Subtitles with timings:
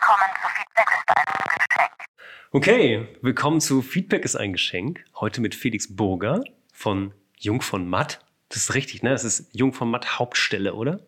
[0.00, 1.24] Willkommen zu Feedback ist ein
[1.68, 1.92] Geschenk.
[2.52, 5.04] Okay, willkommen zu Feedback ist ein Geschenk.
[5.18, 8.24] Heute mit Felix Burger von Jung von Matt.
[8.48, 9.10] Das ist richtig, ne?
[9.10, 11.00] Das ist Jung von Matt Hauptstelle, oder?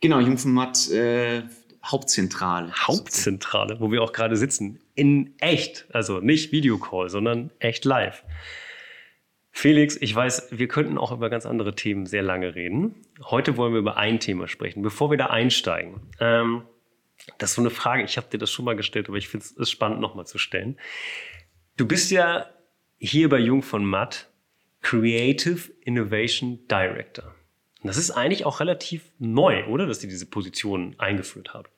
[0.00, 1.42] Genau, Jung von Matt äh,
[1.84, 2.72] Hauptzentrale.
[2.72, 4.78] Hauptzentrale, wo wir auch gerade sitzen.
[4.94, 5.86] In echt.
[5.92, 8.22] Also nicht Videocall, sondern echt live.
[9.50, 12.94] Felix, ich weiß, wir könnten auch über ganz andere Themen sehr lange reden.
[13.24, 16.00] Heute wollen wir über ein Thema sprechen, bevor wir da einsteigen.
[16.20, 16.62] Ähm,
[17.38, 19.46] das ist so eine Frage, ich habe dir das schon mal gestellt, aber ich finde
[19.58, 20.78] es spannend nochmal zu stellen.
[21.76, 22.46] Du bist ja
[22.98, 24.30] hier bei Jung von Matt
[24.80, 27.34] Creative Innovation Director.
[27.80, 29.86] Und das ist eigentlich auch relativ neu, oder?
[29.86, 31.68] Dass die diese Position eingeführt haben.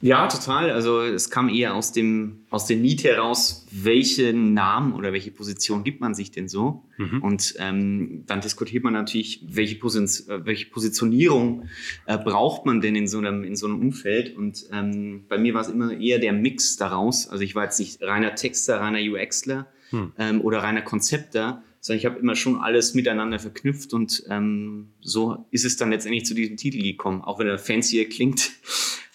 [0.00, 0.70] Ja, total.
[0.70, 5.84] Also es kam eher aus dem, aus dem Need heraus, welchen Namen oder welche Position
[5.84, 6.84] gibt man sich denn so?
[6.98, 7.22] Mhm.
[7.22, 11.68] Und ähm, dann diskutiert man natürlich, welche, Position, äh, welche Positionierung
[12.06, 14.36] äh, braucht man denn in so einem, in so einem Umfeld?
[14.36, 17.28] Und ähm, bei mir war es immer eher der Mix daraus.
[17.28, 20.12] Also ich war jetzt nicht reiner Texter, reiner UXler mhm.
[20.18, 25.46] ähm, oder reiner Konzepter, sondern ich habe immer schon alles miteinander verknüpft und ähm, so
[25.52, 28.50] ist es dann letztendlich zu diesem Titel gekommen, auch wenn er fancier klingt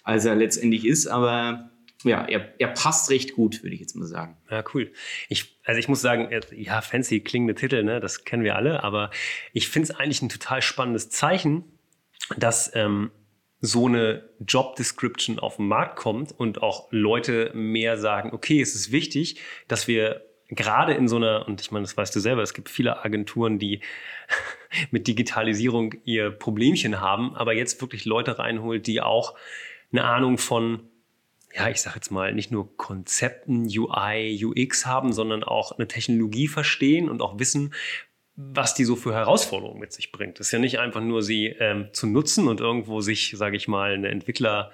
[0.02, 1.06] als er letztendlich ist.
[1.06, 1.70] Aber
[2.04, 4.36] ja, er, er passt recht gut, würde ich jetzt mal sagen.
[4.50, 4.92] Ja, cool.
[5.28, 9.10] Ich, also ich muss sagen, ja, fancy klingende Titel, ne, das kennen wir alle, aber
[9.52, 11.64] ich finde es eigentlich ein total spannendes Zeichen,
[12.36, 13.10] dass ähm,
[13.60, 18.74] so eine Job Description auf den Markt kommt und auch Leute mehr sagen, okay, es
[18.74, 22.42] ist wichtig, dass wir gerade in so einer, und ich meine, das weißt du selber,
[22.42, 23.80] es gibt viele Agenturen, die
[24.90, 29.34] mit Digitalisierung ihr Problemchen haben, aber jetzt wirklich Leute reinholt, die auch
[29.92, 30.80] eine Ahnung von,
[31.54, 36.48] ja, ich sage jetzt mal, nicht nur Konzepten, UI, UX haben, sondern auch eine Technologie
[36.48, 37.74] verstehen und auch wissen,
[38.36, 40.40] was die so für Herausforderungen mit sich bringt.
[40.40, 43.68] Das ist ja nicht einfach nur sie ähm, zu nutzen und irgendwo sich, sage ich
[43.68, 44.72] mal, eine Entwickler-Unit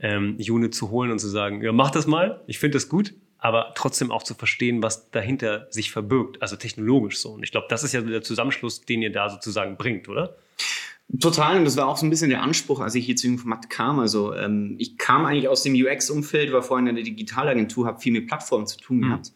[0.00, 3.72] ähm, zu holen und zu sagen, ja, mach das mal, ich finde das gut, aber
[3.74, 7.30] trotzdem auch zu verstehen, was dahinter sich verbirgt, also technologisch so.
[7.30, 10.36] Und ich glaube, das ist ja der Zusammenschluss, den ihr da sozusagen bringt, oder?
[11.20, 13.70] Total, und das war auch so ein bisschen der Anspruch, als ich hier zu Informatik
[13.70, 13.98] kam.
[13.98, 18.12] Also ähm, ich kam eigentlich aus dem UX-Umfeld, war vorhin in der Digitalagentur, habe viel
[18.12, 19.02] mit Plattformen zu tun mhm.
[19.02, 19.32] gehabt,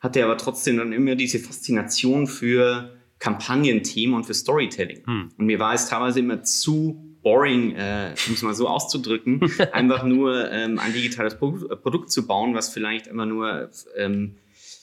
[0.00, 5.02] hatte aber trotzdem dann immer diese Faszination für Kampagnenthemen und für Storytelling.
[5.06, 5.28] Mhm.
[5.36, 9.40] Und mir war es teilweise immer zu boring, äh, um es mal so auszudrücken,
[9.72, 11.52] einfach nur ähm, ein digitales Pro
[11.82, 14.36] Produkt zu bauen, was vielleicht immer nur ähm,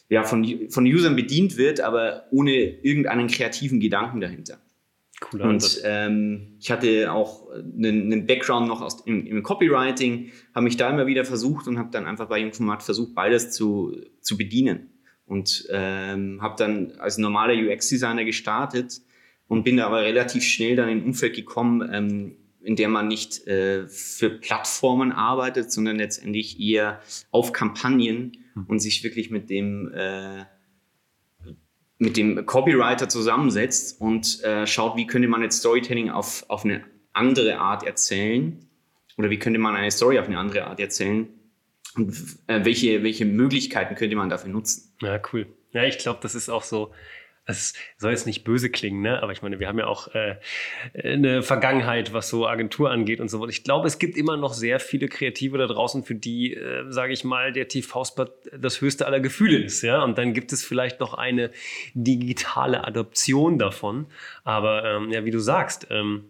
[0.10, 4.60] ja, von, von Usern bedient wird, aber ohne irgendeinen kreativen Gedanken dahinter.
[5.20, 10.64] Cooler und ähm, ich hatte auch einen, einen Background noch aus, im, im Copywriting, habe
[10.64, 14.38] mich da immer wieder versucht und habe dann einfach bei Jungformat versucht, beides zu, zu
[14.38, 14.92] bedienen.
[15.26, 19.02] Und ähm, habe dann als normaler UX-Designer gestartet
[19.48, 23.08] und bin da aber relativ schnell dann in ein Umfeld gekommen, ähm, in der man
[23.08, 27.02] nicht äh, für Plattformen arbeitet, sondern letztendlich eher
[27.32, 28.66] auf Kampagnen hm.
[28.68, 30.46] und sich wirklich mit dem äh,
[32.00, 36.84] mit dem Copywriter zusammensetzt und äh, schaut, wie könnte man jetzt Storytelling auf, auf eine
[37.14, 38.66] andere Art erzählen
[39.18, 41.28] oder wie könnte man eine Story auf eine andere Art erzählen
[41.96, 42.16] und
[42.48, 44.96] äh, welche, welche Möglichkeiten könnte man dafür nutzen.
[45.02, 45.48] Ja, cool.
[45.72, 46.92] Ja, ich glaube, das ist auch so
[47.50, 49.22] es soll jetzt nicht böse klingen, ne?
[49.24, 50.36] aber ich meine, wir haben ja auch äh,
[51.04, 53.50] eine Vergangenheit, was so Agentur angeht und so weiter.
[53.50, 57.12] Ich glaube, es gibt immer noch sehr viele Kreative da draußen, für die, äh, sage
[57.12, 58.28] ich mal, der TV-Spot
[58.58, 59.82] das höchste aller Gefühle ist.
[59.82, 60.04] Ja?
[60.04, 61.50] Und dann gibt es vielleicht noch eine
[61.96, 64.06] digitale Adoption davon.
[64.44, 66.26] Aber ähm, ja, wie du sagst, ähm,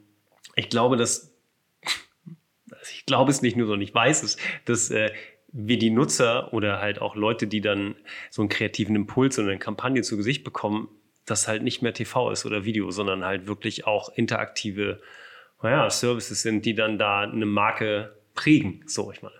[0.55, 1.35] ich glaube, dass
[2.93, 5.11] ich glaube es nicht nur, sondern ich weiß es, dass äh,
[5.51, 7.95] wir die Nutzer oder halt auch Leute, die dann
[8.29, 10.89] so einen kreativen Impuls oder eine Kampagne zu Gesicht bekommen,
[11.29, 14.99] das halt nicht mehr TV ist oder Video, sondern halt wirklich auch interaktive
[15.61, 19.35] naja, Services sind, die dann da eine Marke prägen, so ich meine.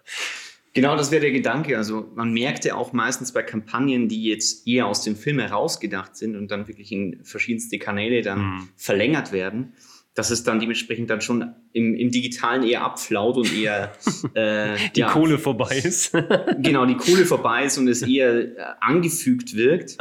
[0.74, 1.78] Genau, das wäre der Gedanke.
[1.78, 6.16] Also man merkt ja auch meistens bei Kampagnen, die jetzt eher aus dem Film herausgedacht
[6.16, 8.70] sind und dann wirklich in verschiedenste Kanäle dann mhm.
[8.76, 9.74] verlängert werden,
[10.14, 13.94] dass es dann dementsprechend dann schon im, im Digitalen eher abflaut und eher
[14.36, 16.14] äh, die ja, Kohle vorbei ist.
[16.60, 19.98] genau, die Kohle vorbei ist und es eher äh, angefügt wirkt.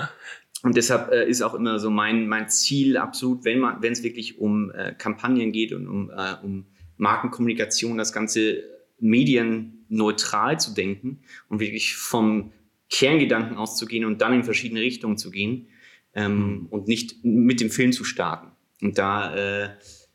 [0.63, 4.03] Und deshalb äh, ist auch immer so mein, mein Ziel absolut, wenn man, wenn es
[4.03, 6.67] wirklich um äh, Kampagnen geht und um, äh, um
[6.97, 8.65] Markenkommunikation, das Ganze
[8.99, 12.53] medienneutral zu denken und wirklich vom
[12.91, 15.69] Kerngedanken auszugehen und dann in verschiedene Richtungen zu gehen
[16.15, 16.67] ähm, mhm.
[16.67, 18.51] und nicht mit dem Film zu starten.
[18.81, 19.71] Und da äh,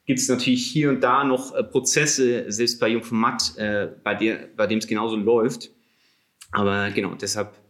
[0.05, 3.89] gibt es natürlich hier und da noch äh, Prozesse, selbst bei Jung von Matt, äh,
[4.03, 5.71] bei, der, bei dem es genauso läuft.
[6.51, 7.62] Aber genau, deshalb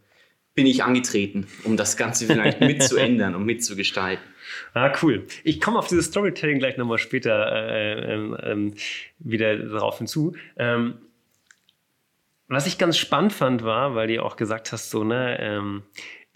[0.54, 4.24] bin ich angetreten, um das Ganze vielleicht mitzuändern und mitzugestalten.
[4.72, 5.26] Ah, cool.
[5.42, 8.74] Ich komme auf dieses Storytelling gleich nochmal später äh, ähm,
[9.18, 10.34] wieder darauf hinzu.
[10.56, 10.98] Ähm,
[12.48, 15.82] Was ich ganz spannend fand, war, weil du auch gesagt hast, so, ne, ähm,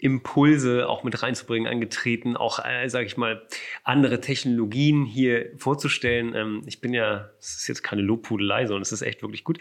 [0.01, 3.45] Impulse auch mit reinzubringen, angetreten, auch, äh, sage ich mal,
[3.83, 6.33] andere Technologien hier vorzustellen.
[6.33, 9.59] Ähm, ich bin ja, es ist jetzt keine Lobpudelei, sondern es ist echt wirklich gut.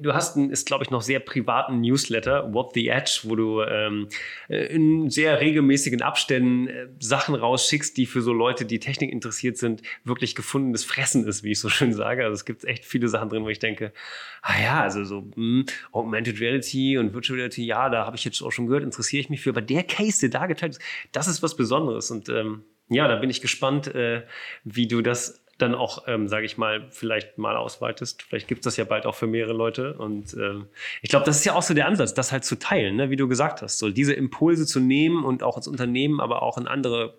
[0.00, 3.60] Du hast einen, ist glaube ich noch sehr privaten Newsletter, What the Edge, wo du
[3.60, 4.08] ähm,
[4.48, 9.58] äh, in sehr regelmäßigen Abständen äh, Sachen rausschickst, die für so Leute, die Technik interessiert
[9.58, 12.24] sind, wirklich gefundenes Fressen ist, wie ich so schön sage.
[12.24, 13.92] Also es gibt echt viele Sachen drin, wo ich denke,
[14.40, 18.24] ah ja, also so mh, hm, Augmented Reality und Virtual Reality, ja, da habe ich
[18.24, 20.82] jetzt auch schon gehört, interessiere ich mich für, aber der Case, der da geteilt ist,
[21.12, 22.10] das ist was Besonderes.
[22.10, 24.22] Und ähm, ja, da bin ich gespannt, äh,
[24.64, 28.22] wie du das dann auch, ähm, sage ich mal, vielleicht mal ausweitest.
[28.22, 29.94] Vielleicht gibt es das ja bald auch für mehrere Leute.
[29.94, 30.66] Und ähm,
[31.00, 33.10] ich glaube, das ist ja auch so der Ansatz, das halt zu teilen, ne?
[33.10, 33.78] wie du gesagt hast.
[33.78, 37.18] So diese Impulse zu nehmen und auch ins Unternehmen, aber auch in andere,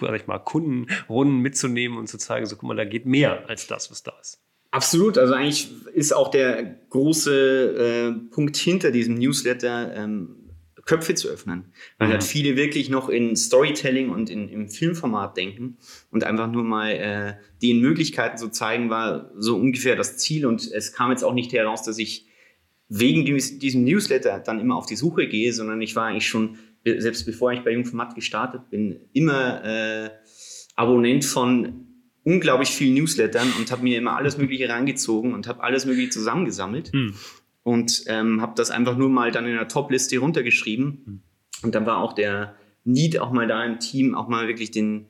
[0.00, 3.66] sag ich mal, Kundenrunden mitzunehmen und zu zeigen, so guck mal, da geht mehr als
[3.66, 4.40] das, was da ist.
[4.70, 5.18] Absolut.
[5.18, 10.36] Also eigentlich ist auch der große äh, Punkt hinter diesem Newsletter, ähm,
[10.86, 11.72] Köpfe zu öffnen.
[11.98, 12.20] Weil halt mhm.
[12.20, 15.78] halt viele wirklich noch in Storytelling und in, im Filmformat denken
[16.10, 20.46] und einfach nur mal äh, den Möglichkeiten zu zeigen, war so ungefähr das Ziel.
[20.46, 22.26] Und es kam jetzt auch nicht heraus, dass ich
[22.88, 27.24] wegen diesem Newsletter dann immer auf die Suche gehe, sondern ich war eigentlich schon, selbst
[27.24, 30.10] bevor ich bei Jungformat gestartet bin, immer äh,
[30.76, 31.86] Abonnent von
[32.24, 36.92] unglaublich vielen Newslettern und habe mir immer alles Mögliche reingezogen und habe alles Mögliche zusammengesammelt.
[36.92, 37.14] Mhm
[37.64, 41.02] und ähm, habe das einfach nur mal dann in der Top-Liste runtergeschrieben.
[41.04, 41.22] Mhm.
[41.62, 45.06] Und dann war auch der Need auch mal da im Team, auch mal wirklich den,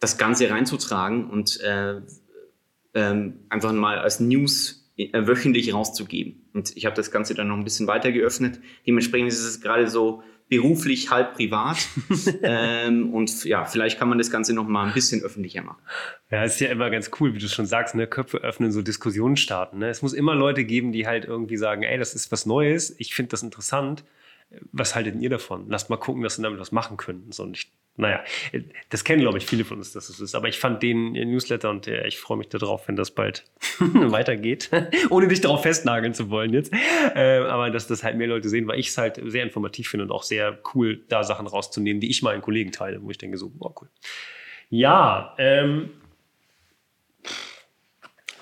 [0.00, 2.00] das Ganze reinzutragen und äh,
[2.94, 6.48] ähm, einfach mal als News äh, wöchentlich rauszugeben.
[6.54, 8.58] Und ich habe das Ganze dann noch ein bisschen weiter geöffnet.
[8.86, 11.78] Dementsprechend ist es gerade so beruflich, halb privat.
[12.42, 15.82] ähm, und ja, vielleicht kann man das Ganze noch mal ein bisschen öffentlicher machen.
[16.30, 18.06] Ja, ist ja immer ganz cool, wie du schon sagst, ne?
[18.06, 19.78] Köpfe öffnen, so Diskussionen starten.
[19.78, 19.88] Ne?
[19.88, 23.14] Es muss immer Leute geben, die halt irgendwie sagen, ey, das ist was Neues, ich
[23.14, 24.04] finde das interessant
[24.72, 25.66] was haltet ihr davon?
[25.68, 27.30] Lasst mal gucken, dass wir damit was machen können.
[27.30, 28.22] So, und ich, naja,
[28.90, 30.36] das kennen, glaube ich, viele von uns, dass es ist.
[30.36, 33.44] Aber ich fand den Newsletter und äh, ich freue mich darauf, wenn das bald
[33.80, 34.70] weitergeht.
[35.10, 36.72] Ohne dich darauf festnageln zu wollen jetzt.
[36.72, 40.04] Äh, aber dass das halt mehr Leute sehen, weil ich es halt sehr informativ finde
[40.04, 43.36] und auch sehr cool, da Sachen rauszunehmen, die ich meinen Kollegen teile, wo ich denke
[43.36, 43.88] so, oh cool.
[44.70, 45.90] Ja, ähm,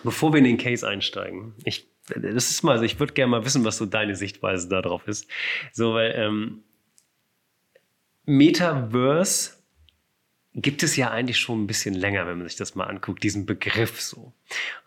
[0.04, 3.44] bevor wir in den Case einsteigen, ich das ist mal, also ich würde gerne mal
[3.44, 5.28] wissen, was so deine Sichtweise darauf ist.
[5.72, 6.62] So, weil ähm,
[8.26, 9.52] Metaverse
[10.54, 13.46] gibt es ja eigentlich schon ein bisschen länger, wenn man sich das mal anguckt, diesen
[13.46, 14.32] Begriff so.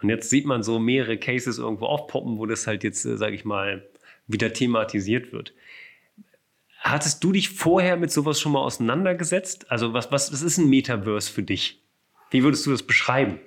[0.02, 3.36] Und jetzt sieht man so mehrere Cases irgendwo aufpoppen, wo das halt jetzt, äh, sage
[3.36, 3.88] ich mal,
[4.28, 5.54] wieder thematisiert wird.
[6.80, 9.72] Hattest du dich vorher mit sowas schon mal auseinandergesetzt?
[9.72, 11.82] Also was, was, was ist ein Metaverse für dich?
[12.32, 13.40] Wie würdest du das beschreiben?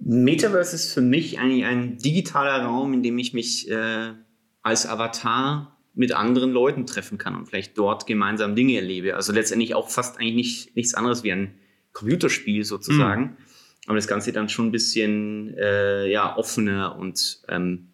[0.00, 4.14] Metaverse ist für mich eigentlich ein digitaler Raum, in dem ich mich äh,
[4.62, 9.16] als Avatar mit anderen Leuten treffen kann und vielleicht dort gemeinsam Dinge erlebe.
[9.16, 11.54] Also letztendlich auch fast eigentlich nicht, nichts anderes wie ein
[11.92, 13.22] Computerspiel sozusagen.
[13.22, 13.36] Mhm.
[13.86, 17.88] Aber das Ganze dann schon ein bisschen äh, ja, offener und ähm,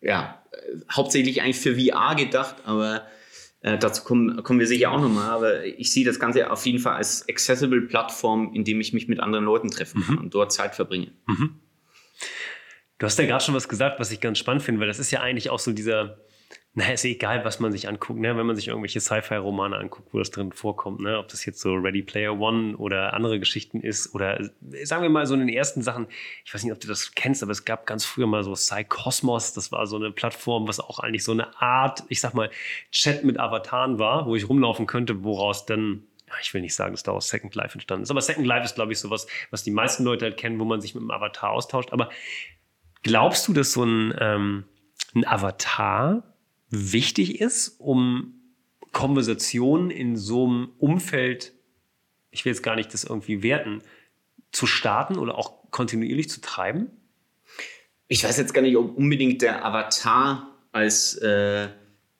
[0.00, 0.42] ja,
[0.90, 3.06] hauptsächlich eigentlich für VR gedacht, aber
[3.60, 6.78] äh, dazu kommen, kommen wir sicher auch nochmal, aber ich sehe das Ganze auf jeden
[6.78, 10.22] Fall als accessible Plattform, in dem ich mich mit anderen Leuten treffen kann mhm.
[10.22, 11.12] und dort Zeit verbringe.
[11.26, 11.60] Mhm.
[12.98, 15.10] Du hast ja gerade schon was gesagt, was ich ganz spannend finde, weil das ist
[15.10, 16.18] ja eigentlich auch so dieser,
[16.72, 18.36] naja, ist egal, was man sich anguckt, ne?
[18.36, 21.18] wenn man sich irgendwelche Sci-Fi-Romane anguckt, wo das drin vorkommt, ne?
[21.18, 24.38] ob das jetzt so Ready Player One oder andere Geschichten ist oder
[24.84, 26.06] sagen wir mal so in den ersten Sachen,
[26.44, 29.52] ich weiß nicht, ob du das kennst, aber es gab ganz früher mal so Psychosmos,
[29.52, 32.50] das war so eine Plattform, was auch eigentlich so eine Art, ich sag mal,
[32.92, 36.04] Chat mit Avataren war, wo ich rumlaufen könnte, woraus dann
[36.40, 38.92] ich will nicht sagen, dass daraus Second Life entstanden ist, aber Second Life ist, glaube
[38.92, 41.92] ich, sowas, was die meisten Leute halt kennen, wo man sich mit einem Avatar austauscht.
[41.92, 42.08] Aber
[43.02, 44.64] glaubst du, dass so ein, ähm,
[45.16, 46.29] ein Avatar
[46.70, 48.34] wichtig ist, um
[48.92, 51.52] Konversationen in so einem Umfeld,
[52.30, 53.82] ich will jetzt gar nicht das irgendwie werten,
[54.52, 56.90] zu starten oder auch kontinuierlich zu treiben?
[58.08, 61.68] Ich weiß jetzt gar nicht, ob unbedingt der Avatar als äh,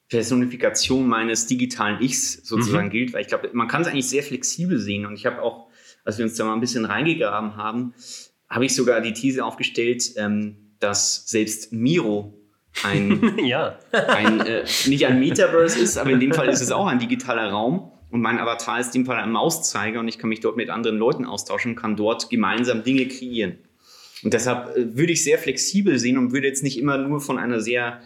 [0.08, 2.92] Personifikation meines digitalen Ichs sozusagen mhm.
[2.92, 5.06] gilt, weil ich glaube, man kann es eigentlich sehr flexibel sehen.
[5.06, 5.68] Und ich habe auch,
[6.04, 7.94] als wir uns da mal ein bisschen reingegraben haben,
[8.48, 12.39] habe ich sogar die These aufgestellt, ähm, dass selbst Miro
[12.82, 13.78] ein, ja.
[13.92, 17.50] ein äh, nicht ein Metaverse ist, aber in dem Fall ist es auch ein digitaler
[17.50, 17.92] Raum.
[18.10, 20.68] Und mein Avatar ist in dem Fall ein Mauszeiger und ich kann mich dort mit
[20.68, 23.58] anderen Leuten austauschen, kann dort gemeinsam Dinge kreieren.
[24.22, 27.38] Und deshalb äh, würde ich sehr flexibel sehen und würde jetzt nicht immer nur von
[27.38, 28.00] einer sehr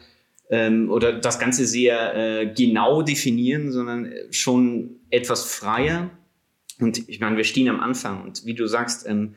[0.51, 6.11] ähm, oder das Ganze sehr äh, genau definieren, sondern schon etwas freier.
[6.81, 9.35] Und ich meine, wir stehen am Anfang und wie du sagst, ähm,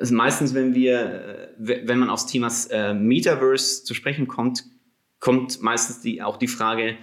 [0.00, 4.64] also meistens, wenn wir, äh, wenn man aufs Thema äh, Metaverse zu sprechen kommt,
[5.18, 6.96] kommt meistens die, auch die Frage,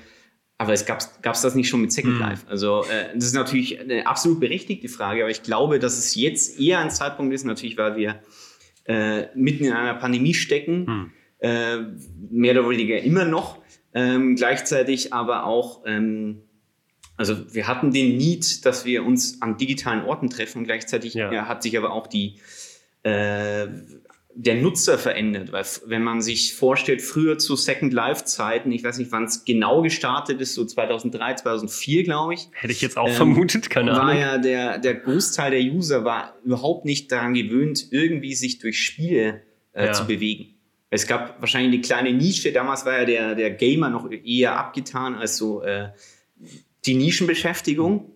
[0.58, 2.20] aber es gab es das nicht schon mit Second Mhm.
[2.20, 2.48] Life?
[2.50, 6.60] Also äh, das ist natürlich eine absolut berechtigte Frage, aber ich glaube, dass es jetzt
[6.60, 8.20] eher ein Zeitpunkt ist, natürlich, weil wir
[8.86, 11.12] äh, mitten in einer Pandemie stecken, Mhm.
[11.40, 11.78] äh,
[12.32, 13.62] mehr oder weniger immer noch,
[13.94, 16.42] ähm, gleichzeitig aber auch, ähm,
[17.18, 21.48] also wir hatten den Need, dass wir uns an digitalen Orten treffen, gleichzeitig Ja.
[21.48, 22.40] hat sich aber auch die
[23.08, 23.68] äh,
[24.40, 29.00] der Nutzer verändert, weil wenn man sich vorstellt, früher zu Second Life Zeiten, ich weiß
[29.00, 33.08] nicht, wann es genau gestartet ist, so 2003, 2004, glaube ich, Hätte ich jetzt auch
[33.08, 34.22] Ähm, vermutet, keine war Ahnung.
[34.22, 39.42] ja der, der Großteil der User war überhaupt nicht daran gewöhnt, irgendwie sich durch Spiele
[39.74, 39.94] äh, Ja.
[39.94, 40.54] zu bewegen.
[40.92, 45.16] Es gab wahrscheinlich eine kleine Nische, damals war ja der, der Gamer noch eher abgetan
[45.16, 45.90] als so äh,
[46.86, 48.12] die Nischenbeschäftigung.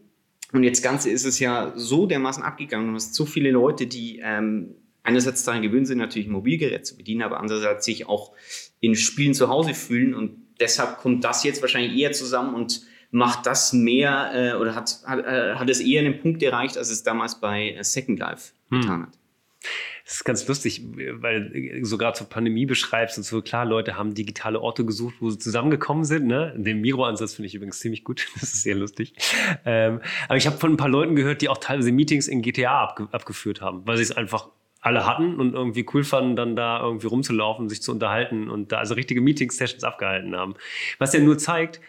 [0.53, 2.89] Und jetzt Ganze ist es ja so dermaßen abgegangen.
[2.89, 6.97] Du hast so viele Leute, die ähm, einerseits daran gewöhnt sind, natürlich ein Mobilgerät zu
[6.97, 8.33] bedienen, aber andererseits sich auch
[8.79, 10.13] in Spielen zu Hause fühlen.
[10.13, 12.81] Und deshalb kommt das jetzt wahrscheinlich eher zusammen und
[13.11, 16.89] macht das mehr äh, oder hat, hat, äh, hat es eher einen Punkt erreicht, als
[16.89, 18.81] es damals bei äh, Second Life Hm.
[18.81, 19.17] getan hat.
[20.05, 20.81] Das ist ganz lustig,
[21.21, 25.29] weil du sogar zur Pandemie beschreibst und so, klar, Leute haben digitale Orte gesucht, wo
[25.29, 26.25] sie zusammengekommen sind.
[26.25, 26.53] Ne?
[26.57, 28.27] Den Miro-Ansatz finde ich übrigens ziemlich gut.
[28.33, 29.13] Das ist sehr lustig.
[29.63, 32.81] Ähm, aber ich habe von ein paar Leuten gehört, die auch teilweise Meetings in GTA
[32.81, 34.49] abge abgeführt haben, weil sie es einfach
[34.81, 38.79] alle hatten und irgendwie cool fanden, dann da irgendwie rumzulaufen, sich zu unterhalten und da
[38.79, 40.55] also richtige Meeting-Sessions abgehalten haben.
[40.97, 41.79] Was ja nur zeigt,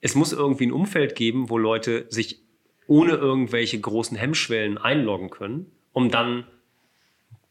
[0.00, 2.40] es muss irgendwie ein Umfeld geben, wo Leute sich
[2.86, 6.44] ohne irgendwelche großen Hemmschwellen einloggen können, um dann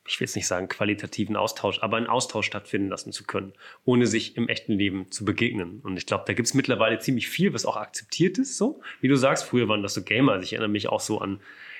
[0.09, 3.53] ich will jetzt nicht sagen qualitativen Austausch, aber einen Austausch stattfinden lassen zu können,
[3.85, 5.81] ohne sich im echten Leben zu begegnen.
[5.83, 8.81] Und ich glaube, da gibt es mittlerweile ziemlich viel, was auch akzeptiert ist, so.
[9.01, 10.31] Wie du sagst, früher waren das so Gamer.
[10.31, 11.39] Also ich erinnere mich auch so an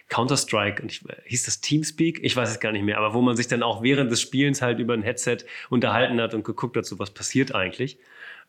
[0.10, 2.20] Counter-Strike und ich, hieß das Teamspeak?
[2.24, 4.62] Ich weiß es gar nicht mehr, aber wo man sich dann auch während des Spielens
[4.62, 5.38] halt über ein Headset
[5.70, 7.98] unterhalten hat und geguckt hat, so was passiert eigentlich.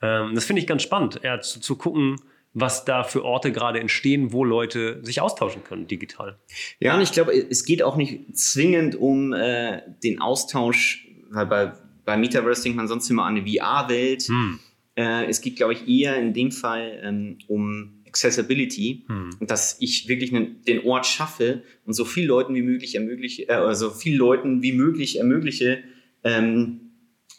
[0.02, 2.16] Ähm, das finde ich ganz spannend, ja, zu, zu gucken,
[2.52, 6.38] was da für Orte gerade entstehen, wo Leute sich austauschen können digital.
[6.80, 11.72] Ja, und ich glaube, es geht auch nicht zwingend um äh, den Austausch, weil bei,
[12.04, 14.22] bei Metaverse denkt man sonst immer an eine VR-Welt.
[14.22, 14.58] Hm.
[14.96, 19.30] Äh, es geht, glaube ich, eher in dem Fall ähm, um Accessibility Hm.
[19.40, 23.90] dass ich wirklich den Ort schaffe und so viel Leuten wie möglich ermögliche, äh, so
[23.90, 25.78] viel Leuten wie möglich ermögliche,
[26.24, 26.80] ähm,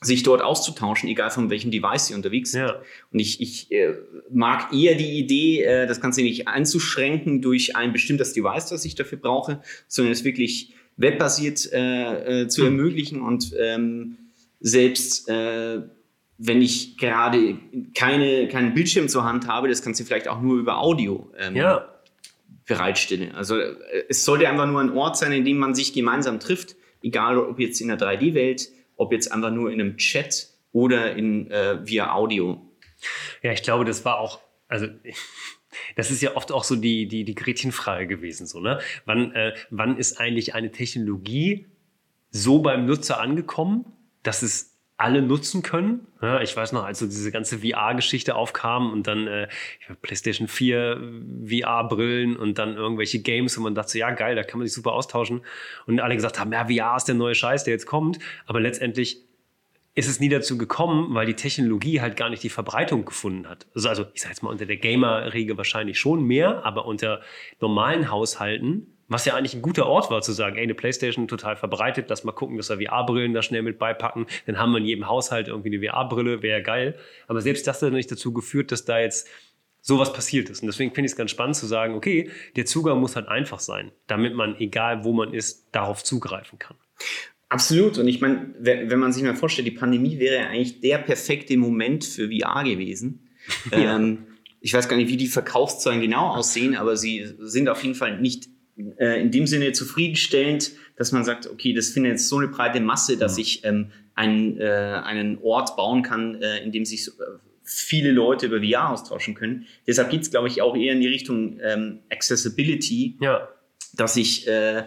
[0.03, 2.61] sich dort auszutauschen, egal von welchem Device sie unterwegs sind.
[2.61, 2.81] Ja.
[3.11, 3.93] Und ich, ich äh,
[4.31, 8.95] mag eher die Idee, äh, das Ganze nicht einzuschränken durch ein bestimmtes Device, das ich
[8.95, 12.67] dafür brauche, sondern es wirklich webbasiert äh, äh, zu Hm.
[12.67, 14.17] ermöglichen und ähm,
[14.59, 15.81] selbst äh,
[16.43, 17.57] wenn ich gerade
[17.93, 21.55] keine, keinen Bildschirm zur Hand habe, das kannst du vielleicht auch nur über Audio ähm,
[21.55, 21.87] Ja.
[22.65, 23.35] bereitstellen.
[23.35, 23.75] Also äh,
[24.09, 27.59] es sollte einfach nur ein Ort sein, in dem man sich gemeinsam trifft, egal ob
[27.59, 32.11] jetzt in der 3D-Welt, ob jetzt einfach nur in einem Chat oder in äh, via
[32.13, 32.59] Audio.
[33.43, 34.87] Ja, ich glaube, das war auch, also
[35.95, 38.79] das ist ja oft auch so die, die, die Gretchenfrage gewesen, so, ne?
[39.05, 41.67] Wann, äh, wann ist eigentlich eine Technologie
[42.31, 43.85] so beim Nutzer angekommen,
[44.23, 44.70] dass es
[45.01, 46.07] alle nutzen können.
[46.21, 49.47] Ja, ich weiß noch, als so diese ganze VR-Geschichte aufkam und dann äh,
[50.01, 51.01] PlayStation 4
[51.47, 54.75] VR-Brillen und dann irgendwelche Games und man dachte so, ja geil, da kann man sich
[54.75, 55.41] super austauschen.
[55.87, 58.19] Und alle gesagt haben, ja, VR ist der neue Scheiß, der jetzt kommt.
[58.45, 59.23] Aber letztendlich
[59.93, 63.67] ist es nie dazu gekommen, weil die Technologie halt gar nicht die Verbreitung gefunden hat.
[63.75, 67.21] Also, also ich sage jetzt mal unter der Gamer-Riege wahrscheinlich schon mehr, aber unter
[67.59, 71.57] normalen Haushalten, was ja eigentlich ein guter Ort war, zu sagen, ey, eine Playstation total
[71.57, 74.85] verbreitet, lass mal gucken, dass wir VR-Brillen da schnell mit beipacken, dann haben wir in
[74.85, 76.97] jedem Haushalt irgendwie eine VR-Brille, wäre geil.
[77.27, 79.27] Aber selbst das hat nicht dazu geführt, dass da jetzt
[79.81, 80.61] sowas passiert ist.
[80.61, 83.59] Und deswegen finde ich es ganz spannend zu sagen, okay, der Zugang muss halt einfach
[83.59, 86.77] sein, damit man, egal wo man ist, darauf zugreifen kann.
[87.49, 87.97] Absolut.
[87.97, 90.99] Und ich meine, wenn, wenn man sich mal vorstellt, die Pandemie wäre ja eigentlich der
[90.99, 93.27] perfekte Moment für VR gewesen.
[93.71, 93.95] Ja.
[93.95, 94.27] Ähm,
[94.59, 98.21] ich weiß gar nicht, wie die Verkaufszahlen genau aussehen, aber sie sind auf jeden Fall
[98.21, 98.47] nicht
[98.97, 102.79] äh, in dem Sinne zufriedenstellend, dass man sagt, okay, das findet jetzt so eine breite
[102.79, 107.11] Masse, dass ich ähm, einen, äh, einen Ort bauen kann, äh, in dem sich so,
[107.11, 107.25] äh,
[107.63, 109.65] viele Leute über VR austauschen können.
[109.87, 113.47] Deshalb geht es, glaube ich, auch eher in die Richtung ähm, Accessibility, Ja,
[113.93, 114.83] dass ich äh,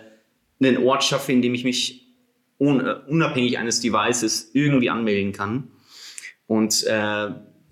[0.60, 2.06] einen Ort schaffe, in dem ich mich
[2.58, 5.68] un unabhängig eines Devices irgendwie anmelden kann.
[6.46, 6.86] Und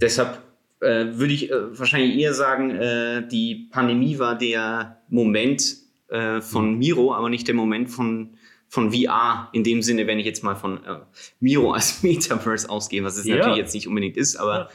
[0.00, 0.42] deshalb
[0.80, 5.81] würde ich wahrscheinlich eher sagen, die Pandemie war der Moment
[6.12, 8.36] äh, von Miro, aber nicht der Moment von,
[8.68, 9.48] von VR.
[9.52, 10.98] In dem Sinne, wenn ich jetzt mal von äh,
[11.40, 13.36] Miro als Metaverse ausgehe, was es Ja.
[13.36, 14.68] natürlich jetzt nicht unbedingt ist, aber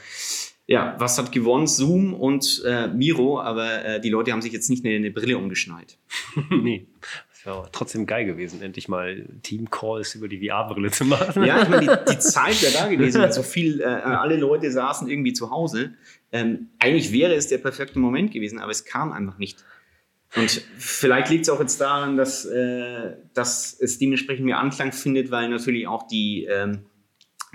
[0.70, 1.65] ja, was hat gewonnen?
[1.65, 5.38] Zoom und äh, Miro, aber äh, die Leute haben sich jetzt nicht eine, eine Brille
[5.38, 5.98] umgeschnallt.
[6.50, 6.88] nee.
[7.32, 11.46] Das wäre aber trotzdem geil gewesen, endlich mal Team-Calls über die VR-Brille zu machen.
[11.46, 15.08] Ja, ich meine, die, die Zeit wäre da gewesen, so viel, äh, alle Leute saßen
[15.08, 15.94] irgendwie zu Hause.
[16.34, 19.63] Ähm, eigentlich wäre es der perfekte Moment gewesen, aber es kam einfach nicht.
[20.36, 25.31] Und vielleicht liegt es auch jetzt daran, dass, äh, dass es dementsprechend mehr Anklang findet,
[25.31, 26.86] weil natürlich auch die ähm,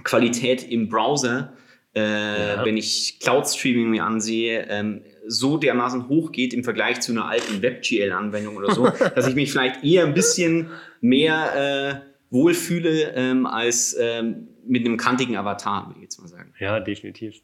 [0.05, 1.53] Qualität im Browser,
[1.95, 2.65] äh, ja.
[2.65, 7.63] wenn ich Cloud-Streaming mir ansehe, ähm, so dermaßen hoch geht im Vergleich zu einer alten
[7.63, 13.97] WebGL-Anwendung oder so, dass ich mich vielleicht eher ein bisschen mehr äh, wohlfühle ähm, als
[14.01, 16.55] ähm, mit einem kantigen Avatar, würde ich jetzt mal sagen.
[16.59, 17.35] Ja, definitiv.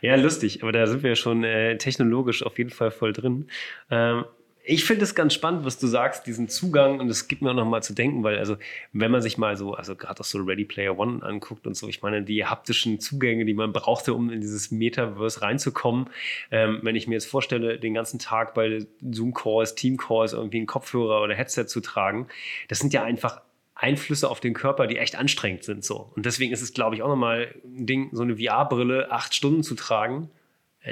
[0.00, 3.48] Ja, lustig, aber da sind wir schon äh, technologisch auf jeden Fall voll drin.
[3.90, 4.24] Ähm,
[4.68, 7.54] ich finde es ganz spannend, was du sagst, diesen Zugang und es gibt mir auch
[7.54, 8.56] noch mal zu denken, weil also
[8.92, 11.88] wenn man sich mal so, also gerade auch so Ready Player One anguckt und so,
[11.88, 16.10] ich meine die haptischen Zugänge, die man brauchte, um in dieses Metaverse reinzukommen,
[16.50, 20.58] ähm, wenn ich mir jetzt vorstelle, den ganzen Tag bei Zoom Calls, Team Calls irgendwie
[20.58, 22.26] einen Kopfhörer oder Headset zu tragen,
[22.66, 23.42] das sind ja einfach
[23.76, 26.10] Einflüsse auf den Körper, die echt anstrengend sind so.
[26.16, 29.62] Und deswegen ist es, glaube ich, auch nochmal ein Ding, so eine VR-Brille acht Stunden
[29.62, 30.28] zu tragen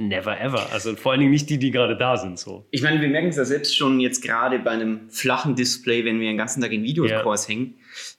[0.00, 0.72] Never ever.
[0.72, 2.38] Also vor allen Dingen nicht die, die gerade da sind.
[2.38, 2.66] So.
[2.70, 6.18] Ich meine, wir merken es ja selbst schon jetzt gerade bei einem flachen Display, wenn
[6.18, 7.54] wir den ganzen Tag in Videocalls yeah.
[7.56, 7.74] hängen,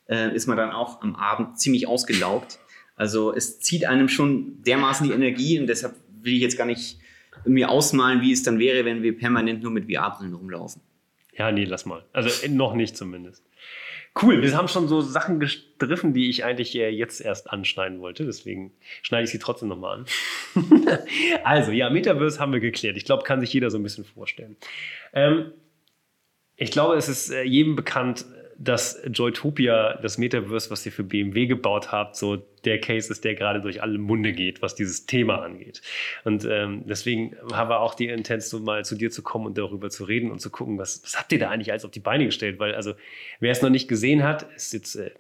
[0.08, 2.60] äh, ist man dann auch am Abend ziemlich ausgelaugt.
[2.96, 6.98] Also es zieht einem schon dermaßen die Energie und deshalb will ich jetzt gar nicht
[7.46, 10.82] mir ausmalen, wie es dann wäre, wenn wir permanent nur mit VR-Brillen rumlaufen.
[11.38, 12.06] Ja, nee, lass mal.
[12.14, 13.44] Also noch nicht zumindest.
[14.22, 18.26] Cool, wir haben schon so Sachen gestriffen, die ich eigentlich jetzt erst anschneiden wollte.
[18.26, 20.06] Deswegen schneide ich sie trotzdem nochmal an.
[21.44, 22.96] also, ja, Metaverse haben wir geklärt.
[22.96, 24.56] Ich glaube, kann sich jeder so ein bisschen vorstellen.
[25.12, 25.52] Ähm,
[26.56, 28.26] ich glaube, es ist äh, jedem bekannt,
[28.58, 33.36] dass Joytopia, das Metaverse, was ihr für BMW gebaut habt, so der Case ist, der
[33.36, 35.82] gerade durch alle Munde geht, was dieses Thema angeht.
[36.24, 39.58] Und ähm, deswegen haben wir auch die Intention, so mal zu dir zu kommen und
[39.58, 42.00] darüber zu reden und zu gucken, was, was habt ihr da eigentlich alles auf die
[42.00, 42.60] Beine gestellt?
[42.60, 42.94] Weil, also,
[43.40, 45.12] wer es noch nicht gesehen hat, ist jetzt äh,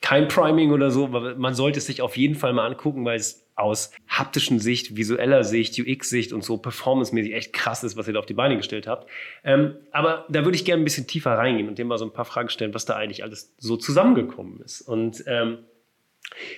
[0.00, 3.16] kein Priming oder so, aber man sollte es sich auf jeden Fall mal angucken, weil
[3.16, 8.14] es aus haptischen Sicht, visueller Sicht, UX-Sicht und so performancemäßig echt krass ist, was ihr
[8.14, 9.08] da auf die Beine gestellt habt.
[9.44, 12.12] Ähm, aber da würde ich gerne ein bisschen tiefer reingehen und dir mal so ein
[12.12, 14.80] paar Fragen stellen, was da eigentlich alles so zusammengekommen ist.
[14.80, 15.58] Und ähm,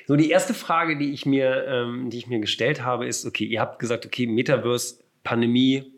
[0.07, 3.45] so die erste Frage, die ich mir, ähm, die ich mir gestellt habe, ist: Okay,
[3.45, 5.93] ihr habt gesagt, okay, Metaverse, Pandemie,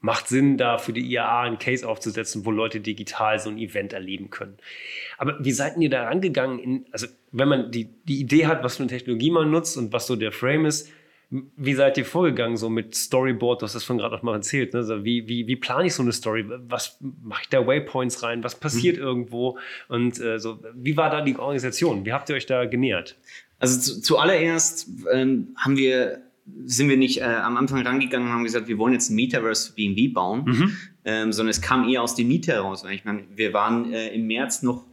[0.00, 3.92] macht Sinn, da für die IAA einen Case aufzusetzen, wo Leute digital so ein Event
[3.92, 4.56] erleben können.
[5.18, 6.58] Aber wie seid ihr da rangegangen?
[6.58, 9.92] In, also, wenn man die, die Idee hat, was für eine Technologie man nutzt und
[9.92, 10.90] was so der Frame ist,
[11.30, 13.62] wie seid ihr vorgegangen, so mit Storyboard?
[13.62, 14.72] Du hast das von gerade auch mal erzählt.
[14.72, 14.80] Ne?
[14.80, 16.44] Also wie, wie, wie plane ich so eine Story?
[16.48, 18.42] Was mache ich da Waypoints rein?
[18.42, 19.02] Was passiert mhm.
[19.02, 19.58] irgendwo?
[19.88, 22.04] Und äh, so, wie war da die Organisation?
[22.04, 23.16] Wie habt ihr euch da genähert?
[23.60, 26.20] Also zu, zuallererst ähm, haben wir
[26.64, 29.68] sind wir nicht äh, am Anfang rangegangen und haben gesagt, wir wollen jetzt ein Metaverse
[29.68, 30.76] für BMW bauen, mhm.
[31.04, 32.84] ähm, sondern es kam eher aus dem Miete heraus.
[32.90, 34.86] Ich meine, wir waren äh, im März noch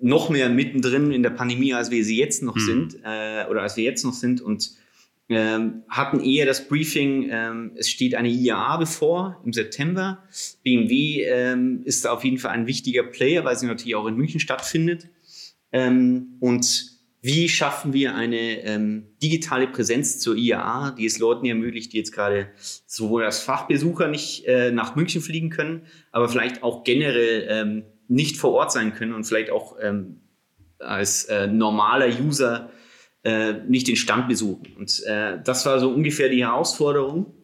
[0.00, 2.60] noch mehr mittendrin in der Pandemie, als wir sie jetzt noch mhm.
[2.60, 4.70] sind äh, oder als wir jetzt noch sind und
[5.28, 10.24] ähm, hatten eher das Briefing, ähm, es steht eine IAA bevor im September.
[10.64, 14.40] BMW ähm, ist auf jeden Fall ein wichtiger Player, weil sie natürlich auch in München
[14.40, 15.08] stattfindet.
[15.70, 16.89] Ähm, und
[17.22, 22.12] wie schaffen wir eine ähm, digitale Präsenz zur IAA, die es Leuten ermöglicht, die jetzt
[22.12, 22.48] gerade
[22.86, 28.36] sowohl als Fachbesucher nicht äh, nach München fliegen können, aber vielleicht auch generell ähm, nicht
[28.38, 30.20] vor Ort sein können und vielleicht auch ähm,
[30.78, 32.70] als äh, normaler User
[33.22, 34.68] äh, nicht den Stand besuchen.
[34.78, 37.34] Und äh, das war so ungefähr die Herausforderung.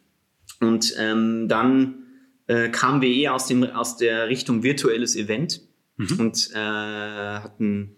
[0.60, 2.06] Und ähm, dann
[2.46, 5.60] äh, kamen wir eher aus, dem, aus der Richtung virtuelles Event
[5.96, 6.18] mhm.
[6.18, 7.96] und äh, hatten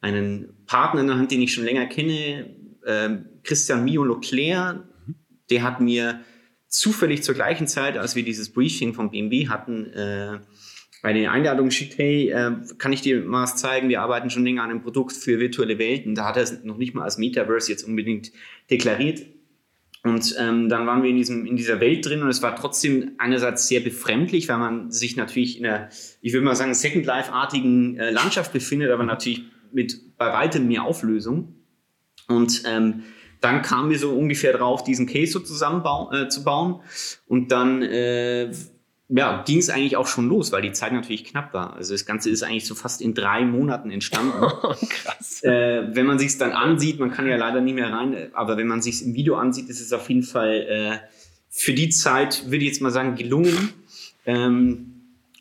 [0.00, 3.10] einen Partner in der Hand, den ich schon länger kenne, äh,
[3.42, 4.84] Christian Mio Leclerc,
[5.50, 6.20] der hat mir
[6.68, 10.38] zufällig zur gleichen Zeit, als wir dieses Briefing vom BMW hatten, äh,
[11.02, 13.88] eine Einladung geschickt, hey, äh, kann ich dir mal was zeigen?
[13.88, 16.14] Wir arbeiten schon länger an einem Produkt für virtuelle Welten.
[16.14, 18.32] Da hat er es noch nicht mal als Metaverse jetzt unbedingt
[18.70, 19.24] deklariert.
[20.04, 23.12] Und ähm, dann waren wir in, diesem, in dieser Welt drin und es war trotzdem
[23.18, 25.88] einerseits sehr befremdlich, weil man sich natürlich in einer,
[26.20, 30.84] ich würde mal sagen, Second Life-artigen äh, Landschaft befindet, aber natürlich mit bei weitem mehr
[30.84, 31.54] Auflösung.
[32.28, 33.04] Und ähm,
[33.40, 36.80] dann kamen wir so ungefähr drauf, diesen Case so zusammenbauen äh, zu bauen.
[37.26, 38.52] Und dann äh,
[39.10, 41.74] ja, ging es eigentlich auch schon los, weil die Zeit natürlich knapp war.
[41.74, 44.32] Also das Ganze ist eigentlich so fast in drei Monaten entstanden.
[44.60, 45.42] Oh, krass.
[45.44, 48.56] Äh, wenn man sich es dann ansieht, man kann ja leider nicht mehr rein, aber
[48.56, 51.08] wenn man sich es im Video ansieht, ist es auf jeden Fall äh,
[51.48, 53.70] für die Zeit, würde ich jetzt mal sagen, gelungen.
[54.26, 54.94] Ähm,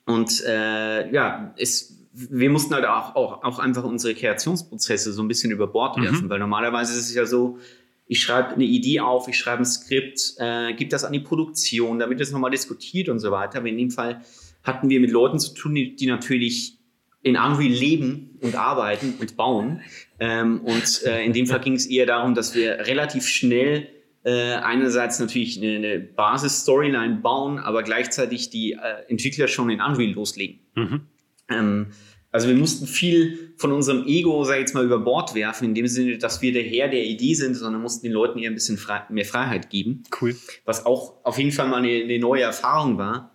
[0.06, 5.28] und äh, ja, es wir mussten halt auch, auch, auch einfach unsere Kreationsprozesse so ein
[5.28, 6.04] bisschen über Bord mhm.
[6.04, 6.30] werfen, mhm.
[6.30, 7.60] weil normalerweise ist es ja so,
[8.08, 12.00] ich schreibe eine Idee auf, ich schreibe ein Skript, äh, gebe das an die Produktion,
[12.00, 13.60] damit es nochmal diskutiert und so weiter.
[13.60, 14.22] Aber in dem Fall
[14.64, 16.78] hatten wir mit Leuten zu tun, die, die natürlich
[17.22, 19.82] in Unreal leben und arbeiten und bauen.
[20.20, 23.90] Ähm, und äh, in dem Fall ging es eher darum, dass wir relativ schnell
[24.24, 30.12] äh, einerseits natürlich eine, eine Basis-Storyline bauen, aber gleichzeitig die äh, Entwickler schon in Unreal
[30.12, 30.60] loslegen.
[30.76, 31.02] Mhm.
[31.50, 31.88] Ähm,
[32.32, 35.76] also wir mussten viel von unserem Ego, sag ich jetzt mal, über Bord werfen, in
[35.76, 38.54] dem Sinne, dass wir der Herr der Idee sind, sondern mussten den Leuten eher ein
[38.54, 40.04] bisschen frei, mehr Freiheit geben.
[40.22, 40.36] Cool.
[40.66, 43.34] Was auch auf jeden Fall mal eine, eine neue Erfahrung war.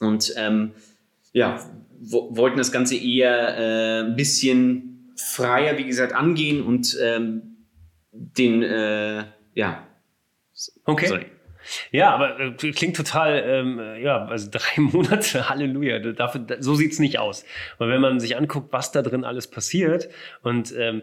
[0.00, 0.72] Und ähm,
[1.32, 1.58] ja,
[2.00, 7.42] wo, wollten das Ganze eher äh, ein bisschen freier, wie gesagt, angehen und ähm,
[8.12, 9.24] den, äh,
[9.54, 9.86] ja.
[10.84, 11.06] Okay.
[11.06, 11.26] Sorry.
[11.90, 16.98] Ja, aber äh, klingt total, ähm, äh, ja, also drei Monate, Halleluja, dafür, so sieht's
[16.98, 17.44] nicht aus.
[17.78, 20.08] Weil wenn man sich anguckt, was da drin alles passiert
[20.42, 21.02] und ähm,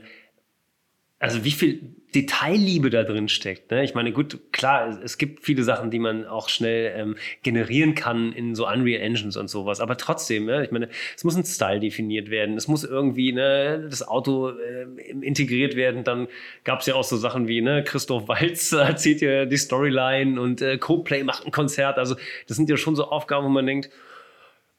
[1.19, 3.69] also wie viel Detailliebe da drin steckt.
[3.69, 3.84] Ne?
[3.84, 8.32] Ich meine, gut, klar, es gibt viele Sachen, die man auch schnell ähm, generieren kann
[8.32, 9.79] in so Unreal Engines und sowas.
[9.79, 10.63] Aber trotzdem, ne?
[10.63, 12.58] ich meine, es muss ein Style definiert werden.
[12.58, 14.88] Es muss irgendwie ne, das Auto äh,
[15.21, 16.03] integriert werden.
[16.03, 16.27] Dann
[16.63, 20.62] gab es ja auch so Sachen wie ne, Christoph Walz erzählt ja die Storyline und
[20.62, 21.99] äh, Coplay macht ein Konzert.
[21.99, 22.15] Also
[22.47, 23.91] das sind ja schon so Aufgaben, wo man denkt,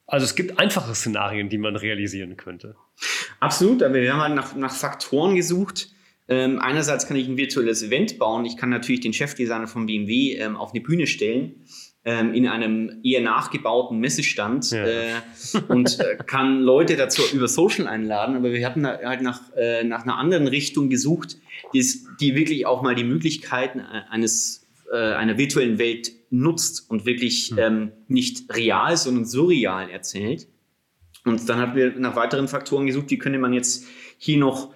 [0.06, 2.74] also es gibt einfache Szenarien, die man realisieren könnte.
[3.38, 5.90] Absolut, aber wir haben halt nach, nach Faktoren gesucht,
[6.30, 8.44] ähm, einerseits kann ich ein virtuelles Event bauen.
[8.46, 11.66] Ich kann natürlich den Chefdesigner von BMW ähm, auf eine Bühne stellen
[12.04, 14.86] ähm, in einem eher nachgebauten Messestand Ja.
[14.86, 15.12] äh,
[15.68, 18.36] und äh, kann Leute dazu über Social einladen.
[18.36, 21.36] Aber wir hatten halt nach, äh, nach einer anderen Richtung gesucht,
[21.74, 26.88] die, es- die wirklich auch mal die Möglichkeiten äh, eines äh, einer virtuellen Welt nutzt
[26.90, 30.46] und wirklich ähm, nicht real, sondern surreal erzählt.
[31.24, 33.84] Und dann haben wir nach weiteren Faktoren gesucht, wie könnte man jetzt
[34.16, 34.72] hier noch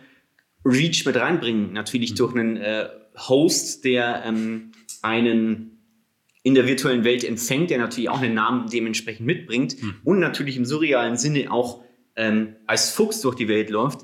[0.64, 1.72] Reach mit reinbringen.
[1.72, 4.72] Natürlich durch einen äh, Host, der ähm,
[5.02, 5.70] einen
[6.42, 10.66] in der virtuellen Welt empfängt, der natürlich auch einen Namen dementsprechend mitbringt und natürlich im
[10.66, 11.82] surrealen Sinne auch
[12.16, 14.00] ähm, als Fuchs durch die Welt läuft.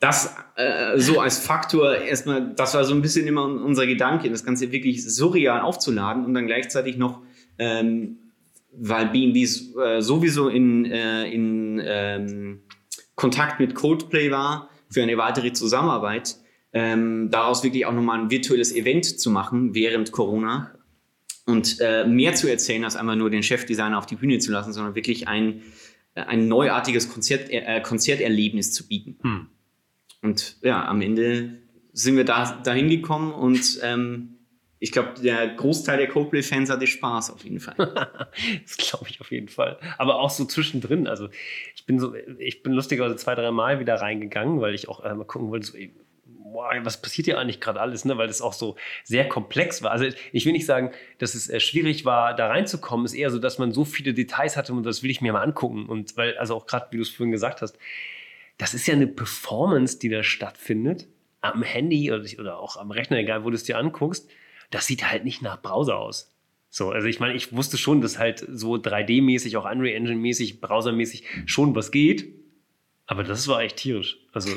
[0.00, 4.44] Das äh, so als Faktor erstmal, das war so ein bisschen immer unser Gedanke, das
[4.44, 7.22] Ganze wirklich surreal aufzuladen und dann gleichzeitig noch
[7.58, 8.18] ähm,
[8.78, 12.60] weil BMW äh, sowieso in, äh, in ähm,
[13.14, 16.36] Kontakt mit Coldplay war für eine weitere Zusammenarbeit,
[16.72, 20.72] ähm, daraus wirklich auch nochmal ein virtuelles Event zu machen während Corona
[21.46, 24.72] und äh, mehr zu erzählen, als einfach nur den Chefdesigner auf die Bühne zu lassen,
[24.72, 25.62] sondern wirklich ein,
[26.14, 29.18] äh, ein neuartiges Konzert, äh, Konzerterlebnis zu bieten.
[29.22, 29.46] Hm.
[30.22, 31.58] Und ja, am Ende
[31.92, 34.35] sind wir da dahin gekommen und ähm,
[34.78, 37.76] ich glaube, der Großteil der Coldplay-Fans hatte Spaß auf jeden Fall.
[38.62, 39.78] Das glaube ich auf jeden Fall.
[39.96, 41.06] Aber auch so zwischendrin.
[41.06, 41.28] Also
[41.74, 45.14] ich bin so, ich bin lustigerweise zwei, drei Mal wieder reingegangen, weil ich auch äh,
[45.14, 45.92] mal gucken wollte, so, ey,
[46.82, 48.18] was passiert hier eigentlich gerade alles, ne?
[48.18, 49.90] Weil das auch so sehr komplex war.
[49.90, 53.06] Also ich will nicht sagen, dass es äh, schwierig war, da reinzukommen.
[53.06, 55.32] Es ist eher so, dass man so viele Details hatte und das will ich mir
[55.32, 55.86] mal angucken.
[55.86, 57.78] Und weil, also auch gerade, wie du es vorhin gesagt hast,
[58.58, 61.06] das ist ja eine Performance, die da stattfindet,
[61.40, 64.30] am Handy oder, oder auch am Rechner, egal wo du es dir anguckst.
[64.70, 66.32] Das sieht halt nicht nach Browser aus.
[66.70, 71.24] So, also ich meine, ich wusste schon, dass halt so 3D-mäßig, auch Unreal Engine-mäßig, browsermäßig
[71.46, 72.34] schon was geht.
[73.06, 74.18] Aber das war echt tierisch.
[74.32, 74.50] Also,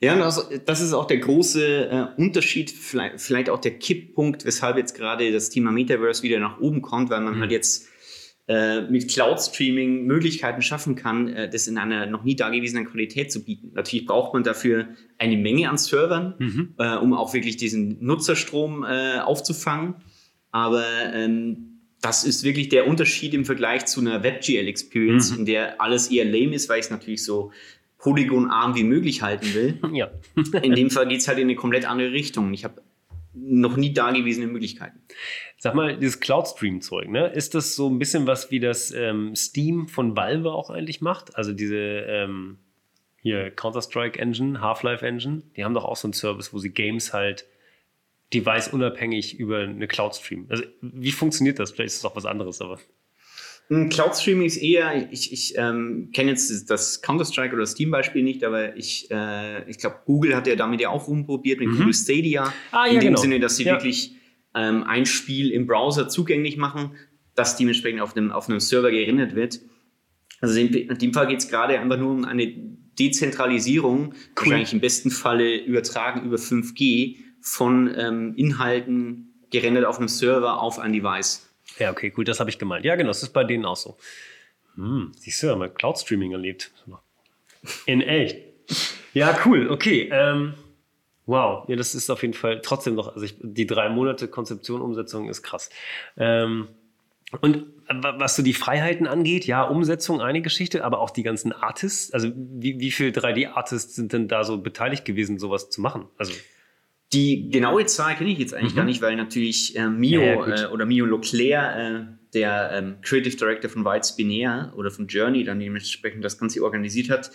[0.00, 4.44] Ja, und das, das ist auch der große äh, Unterschied, vielleicht, vielleicht auch der Kipppunkt,
[4.44, 7.40] weshalb jetzt gerade das Thema Metaverse wieder nach oben kommt, weil man Mhm.
[7.40, 7.88] halt jetzt
[8.46, 13.42] äh, mit Cloud-Streaming Möglichkeiten schaffen kann, äh, das in einer noch nie dagewesenen Qualität zu
[13.42, 13.70] bieten.
[13.74, 16.74] Natürlich braucht man dafür eine Menge an Servern, mhm.
[16.78, 19.94] äh, um auch wirklich diesen Nutzerstrom äh, aufzufangen.
[20.50, 25.38] Aber ähm, das ist wirklich der Unterschied im Vergleich zu einer WebGL-Experience, Mhm.
[25.38, 27.50] in der alles eher lame ist, weil ich es natürlich so
[27.96, 29.78] polygonarm wie möglich halten will.
[29.94, 30.10] ja.
[30.62, 32.52] In dem Fall geht es halt in eine komplett andere Richtung.
[32.52, 32.82] Ich habe
[33.34, 35.00] noch nie dagewesene Möglichkeiten.
[35.58, 37.28] Sag mal, dieses Cloud-Stream-Zeug, ne?
[37.28, 41.36] Ist das so ein bisschen was wie das ähm, Steam von Valve auch eigentlich macht?
[41.36, 42.58] Also diese ähm,
[43.22, 47.46] hier Counter-Strike-Engine, Half-Life-Engine, die haben doch auch so einen Service, wo sie Games halt
[48.34, 50.46] device-unabhängig über eine Cloud streamen.
[50.50, 51.72] Also wie funktioniert das?
[51.72, 52.78] Vielleicht ist es auch was anderes, aber.
[53.70, 58.44] Ein Cloud Streaming ist eher, ich, ich ähm, kenne jetzt das Counter-Strike oder Steam-Beispiel nicht,
[58.44, 61.76] aber ich, äh, ich glaube, Google hat ja damit ja auch rumprobiert mit Mhm.
[61.78, 62.52] Google Stadia.
[62.72, 63.20] Ah, ja, in dem genau.
[63.20, 63.72] Sinne, dass sie Ja.
[63.74, 64.16] wirklich
[64.54, 66.92] ähm, ein Spiel im Browser zugänglich machen,
[67.34, 69.60] das dementsprechend auf einem, auf einem Server gerendert wird.
[70.40, 72.52] Also in, in dem Fall geht es gerade einfach nur um eine
[72.98, 80.60] Dezentralisierung, wahrscheinlich im besten Falle übertragen über 5G von ähm, Inhalten gerendert auf einem Server
[80.60, 81.48] auf ein Device.
[81.78, 82.84] Ja, okay, gut, das habe ich gemeint.
[82.84, 83.96] Ja, genau, das ist bei denen auch so.
[84.76, 86.72] Hm, siehst du, haben wir Cloud-Streaming erlebt.
[87.86, 88.36] In echt.
[89.12, 90.08] Ja, cool, okay.
[90.12, 90.54] Ähm,
[91.26, 94.82] wow, ja, das ist auf jeden Fall trotzdem noch, also ich, die drei Monate Konzeption,
[94.82, 95.70] Umsetzung ist krass.
[96.16, 96.68] Ähm,
[97.40, 102.12] Und was so die Freiheiten angeht, ja, Umsetzung eine Geschichte, aber auch die ganzen Artists.
[102.12, 106.06] Also wie, wie viele 3D-Artists sind denn da so beteiligt gewesen, sowas zu machen?
[106.16, 106.32] Also
[107.14, 108.76] die genaue Zahl kenne ich jetzt eigentlich mhm.
[108.76, 112.96] gar nicht, weil natürlich äh, Mio ja, ja, äh, oder Mio Leclerc, äh, der ähm,
[113.02, 117.30] Creative Director von White Binär oder von Journey, dann dementsprechend das Ganze organisiert hat,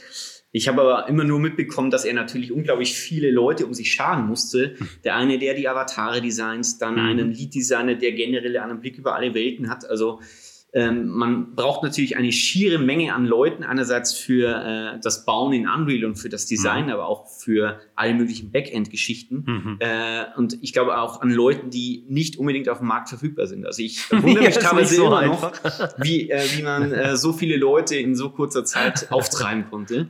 [0.52, 4.26] ich habe aber immer nur mitbekommen, dass er natürlich unglaublich viele Leute um sich scharen
[4.26, 4.76] musste.
[5.04, 7.00] Der eine, der die Avatare designs, dann mhm.
[7.00, 9.88] einen Lead-Designer, der generell einen Blick über alle Welten hat.
[9.88, 10.22] Also
[10.72, 15.68] ähm, man braucht natürlich eine schiere Menge an Leuten, einerseits für äh, das Bauen in
[15.68, 16.92] Unreal und für das Design, mhm.
[16.92, 19.44] aber auch für alle möglichen Backend-Geschichten.
[19.48, 19.78] Mhm.
[19.80, 23.66] Äh, und ich glaube auch an Leuten, die nicht unbedingt auf dem Markt verfügbar sind.
[23.66, 25.52] Also ich wundere mich teilweise so immer noch,
[25.98, 30.10] wie, äh, wie man äh, so viele Leute in so kurzer Zeit auftreiben konnte.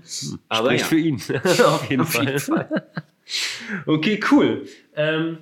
[0.50, 0.88] Aber Spricht ja.
[0.88, 1.16] für ihn,
[1.66, 2.26] auf jeden auf Fall.
[2.26, 2.84] Jeden Fall.
[3.86, 4.66] okay, cool.
[4.94, 5.38] Ähm,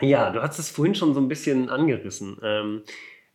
[0.00, 2.38] ja, du hast es vorhin schon so ein bisschen angerissen.
[2.42, 2.82] Ähm,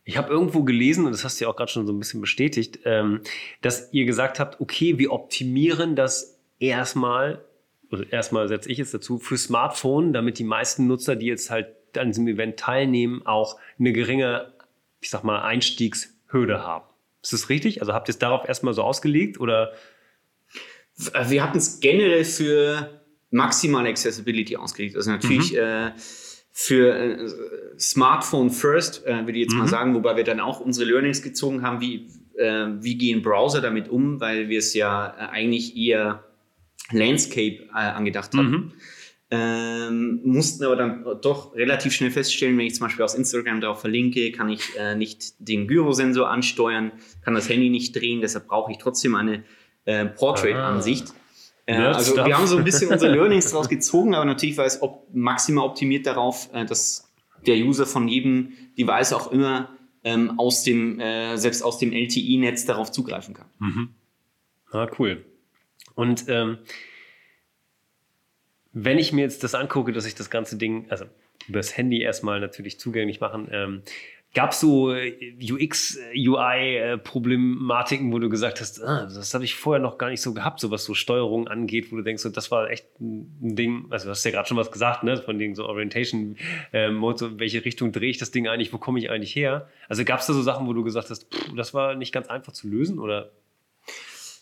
[0.04, 2.20] ich habe irgendwo gelesen, und das hast du ja auch gerade schon so ein bisschen
[2.20, 3.20] bestätigt, ähm,
[3.60, 7.44] dass ihr gesagt habt, okay, wir optimieren das erstmal,
[7.90, 11.68] also erstmal setze ich jetzt dazu, für Smartphone, damit die meisten Nutzer, die jetzt halt
[11.96, 14.52] an diesem Event teilnehmen, auch eine geringe,
[15.00, 16.84] ich sag mal, Einstiegshürde haben.
[17.22, 17.80] Ist das richtig?
[17.80, 19.72] Also habt ihr es darauf erstmal so ausgelegt oder?
[20.96, 24.96] Wir hatten es generell für maximale Accessibility ausgelegt.
[24.96, 25.58] Also natürlich mhm.
[25.58, 25.92] äh,
[26.52, 27.28] für äh,
[27.78, 29.60] Smartphone First, äh, würde ich jetzt mhm.
[29.60, 33.62] mal sagen, wobei wir dann auch unsere Learnings gezogen haben, wie, äh, wie gehen Browser
[33.62, 36.24] damit um, weil wir es ja äh, eigentlich eher
[36.92, 38.50] Landscape äh, angedacht haben.
[38.50, 38.72] Mhm.
[39.34, 43.80] Ähm, mussten aber dann doch relativ schnell feststellen, wenn ich zum Beispiel aus Instagram darauf
[43.80, 46.92] verlinke, kann ich äh, nicht den Gyrosensor ansteuern,
[47.24, 49.42] kann das Handy nicht drehen, deshalb brauche ich trotzdem eine
[49.84, 51.08] Portrait-Ansicht.
[51.08, 51.21] Ah.
[51.66, 54.82] Äh, also wir haben so ein bisschen unsere Learnings daraus gezogen, aber natürlich war es
[54.82, 57.08] op maximal optimiert darauf, äh, dass
[57.46, 59.70] der User von jedem Device auch immer
[60.04, 63.46] ähm, aus dem, äh, selbst aus dem LTE-Netz darauf zugreifen kann.
[63.58, 63.88] Mhm.
[64.72, 65.24] Ah, cool.
[65.94, 66.58] Und ähm,
[68.72, 71.04] wenn ich mir jetzt das angucke, dass ich das ganze Ding, also
[71.46, 73.82] über das Handy erstmal natürlich zugänglich machen, ähm,
[74.34, 79.82] Gab es so äh, UX, UI-Problematiken, wo du gesagt hast, ah, das habe ich vorher
[79.82, 82.50] noch gar nicht so gehabt, so was so Steuerung angeht, wo du denkst, so, das
[82.50, 85.54] war echt ein Ding, also du hast ja gerade schon was gesagt, ne, von den
[85.54, 86.38] so Orientation
[86.72, 89.68] ähm, so, welche Richtung drehe ich das Ding eigentlich, wo komme ich eigentlich her?
[89.88, 92.28] Also gab es da so Sachen, wo du gesagt hast, pff, das war nicht ganz
[92.28, 93.32] einfach zu lösen oder?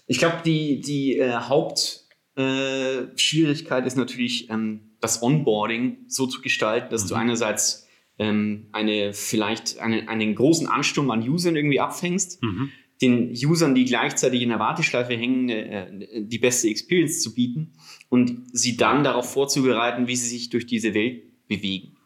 [0.07, 6.91] Ich glaube, die, die äh, Hauptschwierigkeit äh, ist natürlich, ähm, das Onboarding so zu gestalten,
[6.91, 7.09] dass mhm.
[7.09, 7.89] du einerseits
[8.21, 12.71] ähm, eine vielleicht eine, einen großen Ansturm an Usern irgendwie abfängst, mhm.
[13.01, 17.73] den Usern, die gleichzeitig in der Warteschleife hängen, äh, die beste Experience zu bieten
[18.11, 21.97] und sie dann darauf vorzubereiten, wie sie sich durch diese Welt bewegen.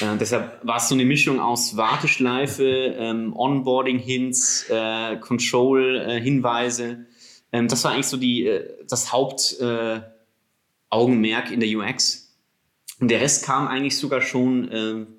[0.00, 7.06] Äh, deshalb war es so eine Mischung aus Warteschleife, ähm, Onboarding-Hints, äh, Control-Hinweise.
[7.50, 12.38] Ähm, das war eigentlich so die, äh, das Hauptaugenmerk äh, in der UX.
[13.00, 15.15] Und der Rest kam eigentlich sogar schon ähm,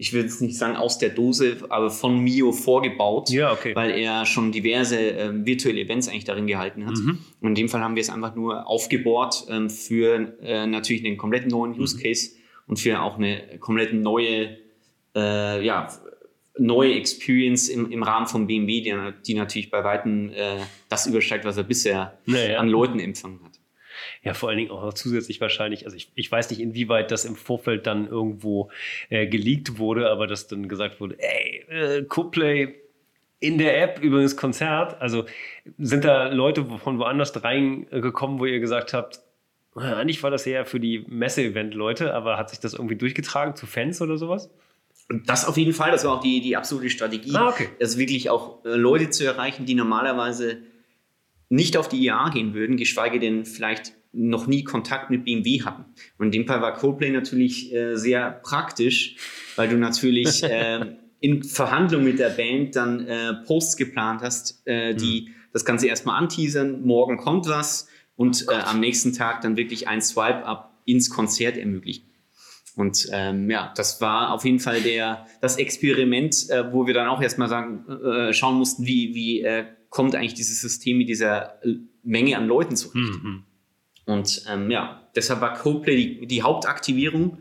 [0.00, 3.74] ich will jetzt nicht sagen aus der Dose, aber von Mio vorgebaut, ja, okay.
[3.74, 6.96] weil er schon diverse ähm, virtuelle Events eigentlich darin gehalten hat.
[6.96, 7.18] Mhm.
[7.42, 11.18] Und in dem Fall haben wir es einfach nur aufgebohrt ähm, für äh, natürlich einen
[11.18, 12.00] komplett neuen Use mhm.
[12.00, 12.40] Case mhm.
[12.68, 14.56] und für auch eine komplett neue,
[15.14, 15.88] äh, ja,
[16.56, 18.94] neue Experience im, im Rahmen von BMW, die,
[19.26, 22.58] die natürlich bei Weitem äh, das übersteigt, was er bisher naja.
[22.58, 23.49] an Leuten empfangen hat.
[24.22, 27.36] Ja, vor allen Dingen auch zusätzlich wahrscheinlich, also ich, ich weiß nicht, inwieweit das im
[27.36, 28.70] Vorfeld dann irgendwo
[29.08, 32.74] äh, geleakt wurde, aber dass dann gesagt wurde, ey, äh, CoPlay
[33.40, 35.00] in der App übrigens Konzert.
[35.00, 35.24] Also
[35.78, 39.20] sind da Leute von woanders reingekommen, wo ihr gesagt habt,
[39.74, 44.02] eigentlich war das eher für die Messe-Event-Leute, aber hat sich das irgendwie durchgetragen zu Fans
[44.02, 44.50] oder sowas?
[45.24, 47.34] Das auf jeden Fall, das war auch die, die absolute Strategie.
[47.34, 47.68] Ah, okay.
[47.78, 50.58] Das wirklich auch äh, Leute zu erreichen, die normalerweise
[51.48, 55.84] nicht auf die IAA gehen würden, geschweige denn vielleicht noch nie Kontakt mit BMW hatten.
[56.18, 59.16] Und in dem Fall war Coldplay natürlich äh, sehr praktisch,
[59.56, 64.94] weil du natürlich äh, in Verhandlung mit der Band dann äh, Posts geplant hast, äh,
[64.94, 65.34] die mhm.
[65.52, 70.02] das Ganze erstmal anteasern, morgen kommt was und oh am nächsten Tag dann wirklich ein
[70.02, 72.06] Swipe-Up ins Konzert ermöglichen.
[72.76, 77.08] Und ähm, ja, das war auf jeden Fall der, das Experiment, äh, wo wir dann
[77.08, 81.60] auch erstmal sagen, äh, schauen mussten, wie, wie äh, kommt eigentlich dieses System mit dieser
[82.02, 83.22] Menge an Leuten zurecht.
[83.22, 83.44] Mhm.
[84.10, 87.38] Und ähm, ja, deshalb war Coldplay die, die Hauptaktivierung.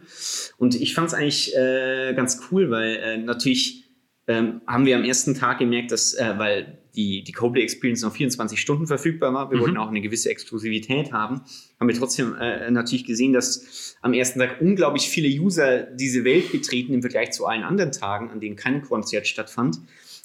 [0.58, 3.86] Und ich fand es eigentlich äh, ganz cool, weil äh, natürlich
[4.28, 8.14] ähm, haben wir am ersten Tag gemerkt, dass, äh, weil die die, Coldplay Experience noch
[8.14, 9.50] 24 Stunden verfügbar war.
[9.50, 9.62] Wir Mhm.
[9.62, 11.42] wollten auch eine gewisse Exklusivität haben.
[11.80, 16.52] Haben wir trotzdem äh, natürlich gesehen, dass am ersten Tag unglaublich viele User diese Welt
[16.52, 19.80] betreten im Vergleich zu allen anderen Tagen, an denen kein Konzert stattfand.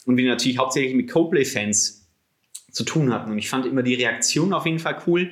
[0.04, 2.06] Und wir natürlich hauptsächlich mit Coldplay-Fans
[2.70, 3.30] zu tun hatten.
[3.30, 5.30] Und ich fand immer die Reaktion auf jeden Fall cool.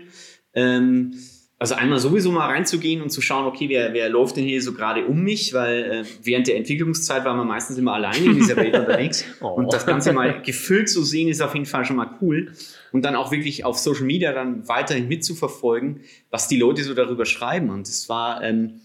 [0.54, 1.14] Ähm,
[1.62, 4.72] also einmal sowieso mal reinzugehen und zu schauen, okay, wer, wer läuft denn hier so
[4.72, 8.56] gerade um mich, weil äh, während der Entwicklungszeit war man meistens immer alleine in dieser
[8.56, 9.24] Welt unterwegs.
[9.40, 9.46] Oh.
[9.50, 12.50] Und das Ganze mal gefüllt zu sehen, ist auf jeden Fall schon mal cool.
[12.90, 17.26] Und dann auch wirklich auf Social Media dann weiterhin mitzuverfolgen, was die Leute so darüber
[17.26, 17.70] schreiben.
[17.70, 18.80] Und es war ähm,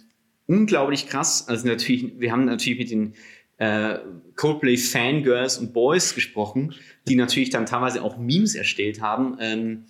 [0.46, 1.48] unglaublich krass.
[1.48, 3.14] Also natürlich, wir haben natürlich mit den
[3.58, 3.98] äh,
[4.36, 6.76] Coldplay Fangirls und Boys gesprochen,
[7.08, 9.38] die natürlich dann teilweise auch Memes erstellt haben.
[9.42, 9.86] Ähm,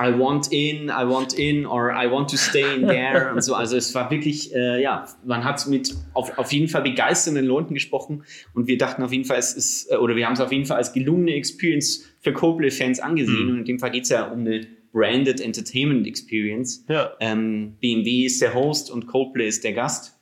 [0.00, 3.54] I want in, I want in or I want to stay in there und so.
[3.54, 7.74] Also es war wirklich, äh, ja, man hat mit auf, auf jeden Fall begeisternden Leuten
[7.74, 10.52] gesprochen und wir dachten auf jeden Fall, es ist, äh, oder wir haben es auf
[10.52, 13.44] jeden Fall als gelungene Experience für Coldplay-Fans angesehen.
[13.44, 13.50] Mhm.
[13.50, 16.84] Und in dem Fall geht es ja um eine Branded Entertainment Experience.
[16.88, 17.12] Ja.
[17.20, 20.18] Ähm, BMW ist der Host und Coldplay ist der Gast.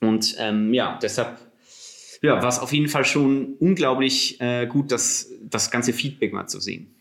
[0.00, 1.38] Und ähm, ja, deshalb
[2.22, 6.46] ja, war es auf jeden Fall schon unglaublich äh, gut, das, das ganze Feedback mal
[6.46, 6.94] zu sehen.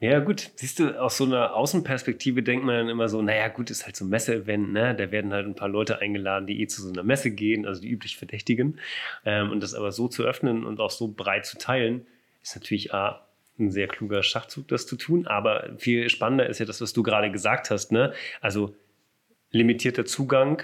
[0.00, 0.52] Ja, gut.
[0.54, 3.96] Siehst du, aus so einer Außenperspektive denkt man dann immer so, naja, gut, ist halt
[3.96, 4.94] so ein Messe-Event, ne?
[4.94, 7.80] Da werden halt ein paar Leute eingeladen, die eh zu so einer Messe gehen, also
[7.80, 8.78] die üblich Verdächtigen.
[9.24, 12.06] Ähm, und das aber so zu öffnen und auch so breit zu teilen,
[12.42, 13.26] ist natürlich A,
[13.58, 15.26] ein sehr kluger Schachzug, das zu tun.
[15.26, 18.12] Aber viel spannender ist ja das, was du gerade gesagt hast, ne?
[18.40, 18.76] Also
[19.50, 20.62] limitierter Zugang,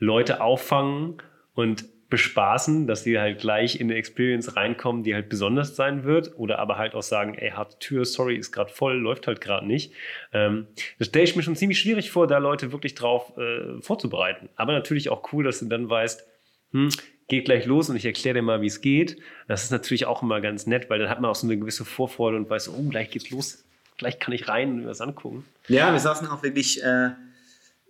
[0.00, 1.22] Leute auffangen
[1.54, 6.38] und bespaßen, dass sie halt gleich in eine Experience reinkommen, die halt besonders sein wird.
[6.38, 9.66] Oder aber halt auch sagen, ey, harte Tür, sorry, ist gerade voll, läuft halt gerade
[9.66, 9.92] nicht.
[10.32, 14.48] Ähm, das stelle ich mir schon ziemlich schwierig vor, da Leute wirklich drauf äh, vorzubereiten.
[14.56, 16.24] Aber natürlich auch cool, dass du dann weißt,
[16.72, 16.90] hm,
[17.28, 19.18] geht gleich los und ich erkläre dir mal, wie es geht.
[19.48, 21.84] Das ist natürlich auch immer ganz nett, weil dann hat man auch so eine gewisse
[21.84, 23.64] Vorfreude und weiß, oh, gleich geht's los.
[23.98, 25.44] Gleich kann ich rein und mir das angucken.
[25.68, 27.10] Ja, wir saßen auch wirklich, äh,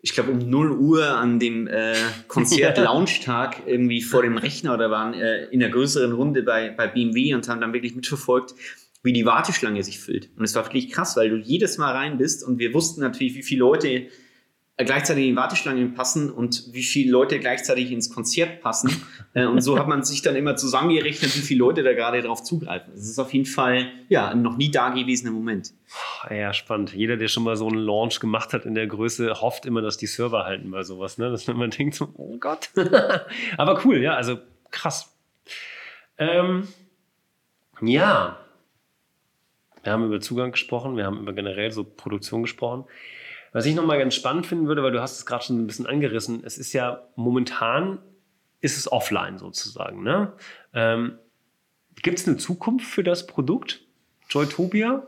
[0.02, 1.94] ich glaube, um 0 Uhr an dem äh,
[2.28, 7.34] Konzert-Launch-Tag irgendwie vor dem Rechner oder waren äh, in einer größeren Runde bei, bei BMW
[7.34, 8.54] und haben dann wirklich mitverfolgt,
[9.02, 10.30] wie die Warteschlange sich füllt.
[10.36, 13.34] Und es war wirklich krass, weil du jedes Mal rein bist und wir wussten natürlich,
[13.34, 14.06] wie viele Leute
[14.84, 18.90] gleichzeitig in die Warteschlange passen und wie viele Leute gleichzeitig ins Konzert passen.
[19.32, 22.42] Äh, und so hat man sich dann immer zusammengerechnet, wie viele Leute da gerade drauf
[22.42, 22.92] zugreifen.
[22.94, 25.72] Das ist auf jeden Fall ja, ein noch nie dagewesener Moment.
[26.30, 26.94] Ja, spannend.
[26.94, 29.96] Jeder, der schon mal so einen Launch gemacht hat in der Größe, hofft immer, dass
[29.96, 31.30] die Server halten bei sowas, ne?
[31.30, 32.70] Dass man denkt, so, oh Gott.
[33.56, 34.38] Aber cool, ja, also
[34.70, 35.16] krass.
[36.18, 36.68] Ähm,
[37.80, 38.38] ja.
[39.82, 42.84] Wir haben über Zugang gesprochen, wir haben über generell so Produktion gesprochen.
[43.56, 45.86] Was ich nochmal ganz spannend finden würde, weil du hast es gerade schon ein bisschen
[45.86, 48.00] angerissen, es ist ja momentan
[48.60, 50.02] ist es offline sozusagen.
[50.02, 50.34] Ne?
[50.74, 51.14] Ähm,
[52.02, 53.80] Gibt es eine Zukunft für das Produkt?
[54.28, 55.06] Joytopia?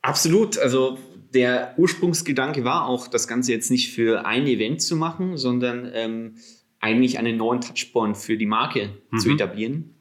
[0.00, 0.56] Absolut.
[0.56, 0.96] Also
[1.34, 6.36] der Ursprungsgedanke war auch, das Ganze jetzt nicht für ein Event zu machen, sondern ähm,
[6.80, 9.18] eigentlich einen neuen Touchpoint für die Marke Mhm.
[9.18, 9.96] zu etablieren,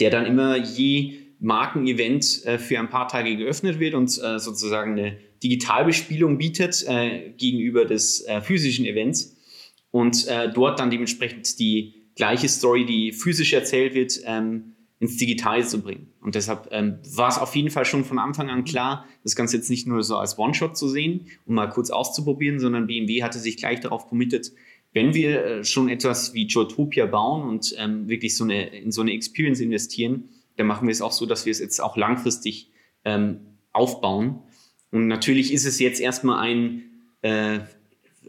[0.00, 4.92] der dann immer je Markenevent äh, für ein paar Tage geöffnet wird und äh, sozusagen
[4.92, 9.36] eine Digitalbespielung bietet äh, gegenüber des äh, physischen Events
[9.90, 15.64] und äh, dort dann dementsprechend die gleiche Story, die physisch erzählt wird, ähm, ins Digitale
[15.64, 16.12] zu bringen.
[16.20, 19.56] Und deshalb ähm, war es auf jeden Fall schon von Anfang an klar, das Ganze
[19.56, 23.38] jetzt nicht nur so als One-Shot zu sehen, um mal kurz auszuprobieren, sondern BMW hatte
[23.38, 24.52] sich gleich darauf committet,
[24.92, 29.02] wenn wir äh, schon etwas wie Joytopia bauen und ähm, wirklich so eine, in so
[29.02, 32.70] eine Experience investieren, dann machen wir es auch so, dass wir es jetzt auch langfristig
[33.04, 33.40] ähm,
[33.72, 34.38] aufbauen.
[34.90, 36.82] Und natürlich ist es jetzt erstmal ein
[37.22, 37.60] äh,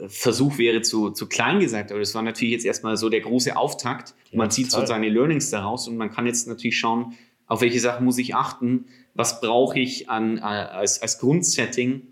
[0.08, 3.56] Versuch wäre zu, zu klein gesagt, aber das war natürlich jetzt erstmal so der große
[3.56, 4.14] Auftakt.
[4.32, 4.88] Ja, man zieht so total.
[4.88, 7.18] seine Learnings daraus und man kann jetzt natürlich schauen,
[7.48, 12.04] auf welche Sachen muss ich achten, was brauche ich an, äh, als, als Grundsetting,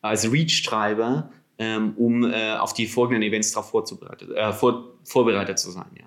[0.00, 5.70] als Reach-Treiber, ähm, um äh, auf die folgenden Events darauf vorzubereitet, äh, vor, vorbereitet zu
[5.70, 5.90] sein.
[5.98, 6.06] Ja.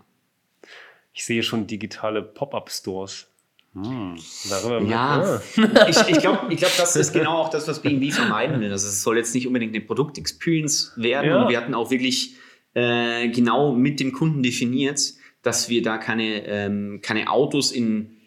[1.13, 3.27] Ich sehe schon digitale Pop-up-Stores.
[3.73, 4.15] Hm,
[4.49, 5.41] darüber Ja,
[5.87, 8.71] ich, ich glaube, ich glaub, das ist genau auch das, was BMW vermeiden will.
[8.71, 11.29] Also es soll jetzt nicht unbedingt eine Produktexperience werden.
[11.29, 11.43] Ja.
[11.43, 12.35] Und wir hatten auch wirklich
[12.73, 14.99] äh, genau mit dem Kunden definiert,
[15.43, 18.17] dass wir da keine, ähm, keine Autos in,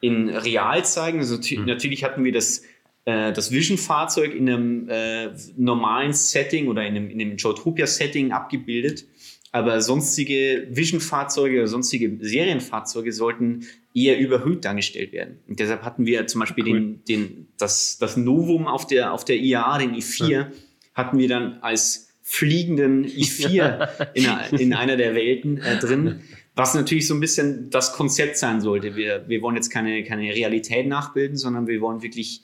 [0.00, 1.18] in real zeigen.
[1.18, 1.64] Also Mhm.
[1.64, 2.62] natürlich hatten wir das,
[3.06, 9.06] äh, das Vision-Fahrzeug in einem äh, normalen Setting oder in einem, in einem Joytopia-Setting abgebildet.
[9.52, 15.38] Aber sonstige Vision-Fahrzeuge oder sonstige Serienfahrzeuge sollten eher überhöht dargestellt werden.
[15.48, 16.80] Und deshalb hatten wir zum Beispiel Cool.
[16.80, 20.46] den, den, das, das Novum auf der, auf der IAA, den i4,
[20.94, 26.20] hatten wir dann als fliegenden i4 in, einer- in einer der Welten äh, drin,
[26.54, 28.94] Was natürlich so ein bisschen das Konzept sein sollte.
[28.94, 32.42] Wir, wir wollen jetzt keine, keine Realität nachbilden, sondern wir wollen wirklich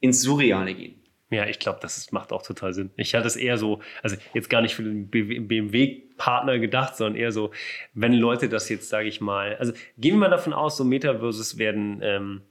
[0.00, 0.94] ins Surreale gehen.
[1.30, 2.90] Ja, ich glaube, das macht auch total Sinn.
[2.96, 7.32] Ich hatte es eher so, also jetzt gar nicht für den BMW-Partner gedacht, sondern eher
[7.32, 7.50] so,
[7.92, 11.58] wenn Leute das jetzt, sage ich mal, also gehen wir mal davon aus, so Metaverses
[11.58, 12.42] werden ähm,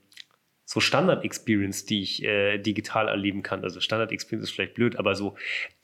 [0.64, 3.64] so Standard-Experience, die ich äh, digital erleben kann.
[3.64, 5.34] Also Standard-Experience ist vielleicht blöd, aber so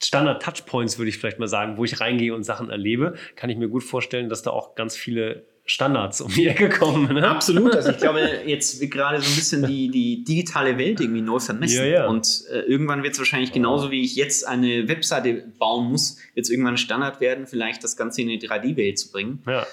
[0.01, 3.67] Standard-Touchpoints würde ich vielleicht mal sagen, wo ich reingehe und Sachen erlebe, kann ich mir
[3.67, 7.11] gut vorstellen, dass da auch ganz viele Standards um die Ecke kommen.
[7.13, 7.27] Ne?
[7.27, 7.75] Absolut.
[7.75, 11.39] Also ich glaube, jetzt wird gerade so ein bisschen die, die digitale Welt irgendwie neu
[11.39, 11.77] vermessen.
[11.77, 12.07] Ja, ja.
[12.07, 16.45] Und äh, irgendwann wird es wahrscheinlich genauso, wie ich jetzt eine Webseite bauen muss, wird
[16.45, 19.41] es irgendwann Standard werden, vielleicht das Ganze in eine 3D-Welt zu bringen.
[19.47, 19.65] Ja.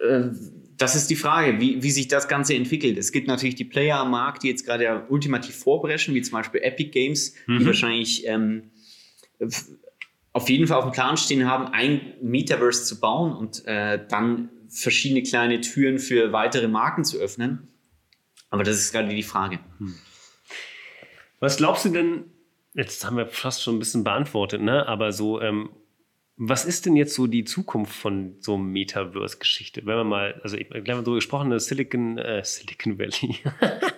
[0.00, 0.30] Äh,
[0.76, 2.98] das ist die Frage, wie, wie sich das Ganze entwickelt.
[2.98, 6.32] Es gibt natürlich die Player am Markt, die jetzt gerade ja ultimativ vorbrechen, wie zum
[6.32, 7.66] Beispiel Epic Games, die Mhm.
[7.66, 8.70] wahrscheinlich ähm,
[10.32, 14.50] auf jeden Fall auf dem Plan stehen haben, ein Metaverse zu bauen und äh, dann
[14.68, 17.68] verschiedene kleine Türen für weitere Marken zu öffnen.
[18.50, 19.58] Aber das ist gerade die Frage.
[21.40, 22.24] Was glaubst du denn,
[22.74, 24.86] jetzt haben wir fast schon ein bisschen beantwortet, ne?
[24.86, 25.70] aber so, ähm,
[26.36, 29.82] was ist denn jetzt so die Zukunft von so Metaverse-Geschichte?
[29.84, 33.38] Wenn wir mal, also ich habe gleich mal drüber gesprochen, das Silicon, äh, Silicon Valley.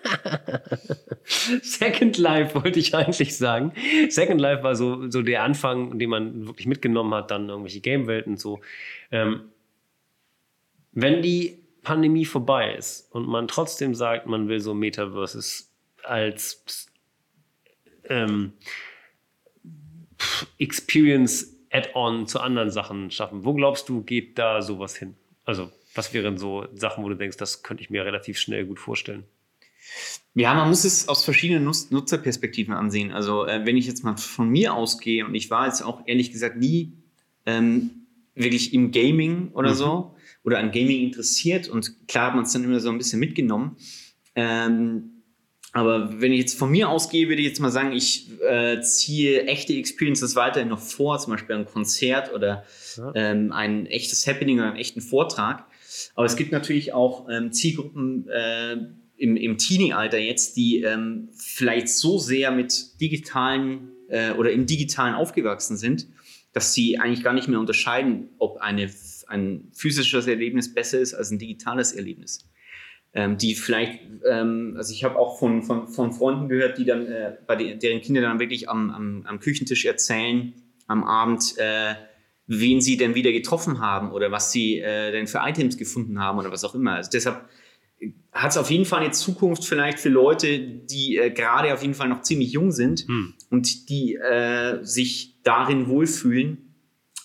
[1.24, 3.72] Second Life wollte ich eigentlich sagen.
[4.09, 8.33] Second Life war so, so der Anfang, den man wirklich mitgenommen hat, dann irgendwelche Game-Welten
[8.33, 8.61] und so.
[9.11, 9.51] Ähm,
[10.93, 15.70] wenn die Pandemie vorbei ist und man trotzdem sagt, man will so Metaverses
[16.03, 16.91] als
[18.05, 18.53] ähm,
[20.59, 23.45] Experience Add-on zu anderen Sachen schaffen.
[23.45, 25.14] Wo glaubst du, geht da sowas hin?
[25.45, 28.78] Also, was wären so Sachen, wo du denkst, das könnte ich mir relativ schnell gut
[28.78, 29.24] vorstellen?
[30.35, 33.11] Ja, man muss es aus verschiedenen Nutz Nutzerperspektiven ansehen.
[33.11, 36.31] Also, äh, wenn ich jetzt mal von mir ausgehe, und ich war jetzt auch ehrlich
[36.33, 36.93] gesagt nie
[37.47, 37.91] ähm,
[38.35, 39.74] wirklich im Gaming oder Mhm.
[39.74, 40.14] so
[40.45, 43.76] oder an Gaming interessiert und klar hat man es dann immer so ein bisschen mitgenommen.
[44.35, 45.11] Ähm,
[45.72, 49.45] aber wenn ich jetzt von mir ausgehe, würde ich jetzt mal sagen, ich äh, ziehe
[49.47, 52.64] echte Experiences weiterhin noch vor, zum Beispiel ein Konzert oder
[52.97, 53.12] Ja.
[53.14, 55.66] ähm, ein echtes Happening oder einen echten Vortrag.
[56.14, 58.76] Aber es gibt natürlich auch ähm, Zielgruppen äh,
[59.21, 65.14] im, im Teenie-Alter jetzt, die ähm, vielleicht so sehr mit digitalen äh, oder im digitalen
[65.14, 66.09] aufgewachsen sind,
[66.53, 68.91] dass sie eigentlich gar nicht mehr unterscheiden, ob eine,
[69.29, 72.51] ein physisches Erlebnis besser ist als ein digitales Erlebnis
[73.12, 77.07] ähm, die vielleicht, ähm, also ich habe auch von, von, von Freunden gehört, die dann,
[77.07, 80.55] äh, bei de deren Kinder dann wirklich am, am, am Küchentisch erzählen,
[80.87, 81.95] am Abend, äh,
[82.47, 86.39] wen sie denn wieder getroffen haben oder was sie äh, denn für Items gefunden haben
[86.39, 86.95] oder was auch immer.
[86.95, 87.49] Also deshalb
[88.32, 91.94] hat es auf jeden Fall eine Zukunft vielleicht für Leute, die äh, gerade auf jeden
[91.94, 93.34] Fall noch ziemlich jung sind Hm.
[93.51, 96.74] und die äh, sich darin wohlfühlen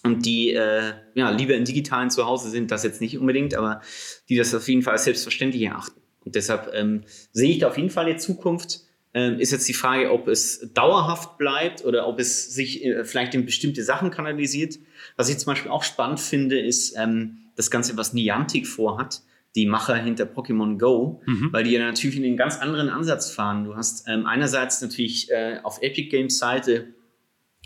[0.03, 3.81] und die äh, ja, lieber in digitalen Zuhause sind, das jetzt nicht unbedingt, aber
[4.29, 5.99] die das auf jeden Fall als selbstverständlich erachten.
[6.23, 8.81] Und deshalb ähm, sehe ich da auf jeden Fall eine Zukunft.
[9.13, 13.33] Ähm, ist jetzt die Frage, ob es dauerhaft bleibt oder ob es sich äh, vielleicht
[13.33, 14.77] in bestimmte Sachen kanalisiert.
[15.15, 19.21] Was ich zum Beispiel auch spannend finde, ist ähm, das Ganze, was Niantic vorhat,
[19.55, 21.49] die Macher hinter Pokémon Go, Mhm.
[21.53, 23.63] weil die ja natürlich in einen ganz anderen Ansatz fahren.
[23.63, 26.93] Du hast ähm, einerseits natürlich äh, auf Epic Games Seite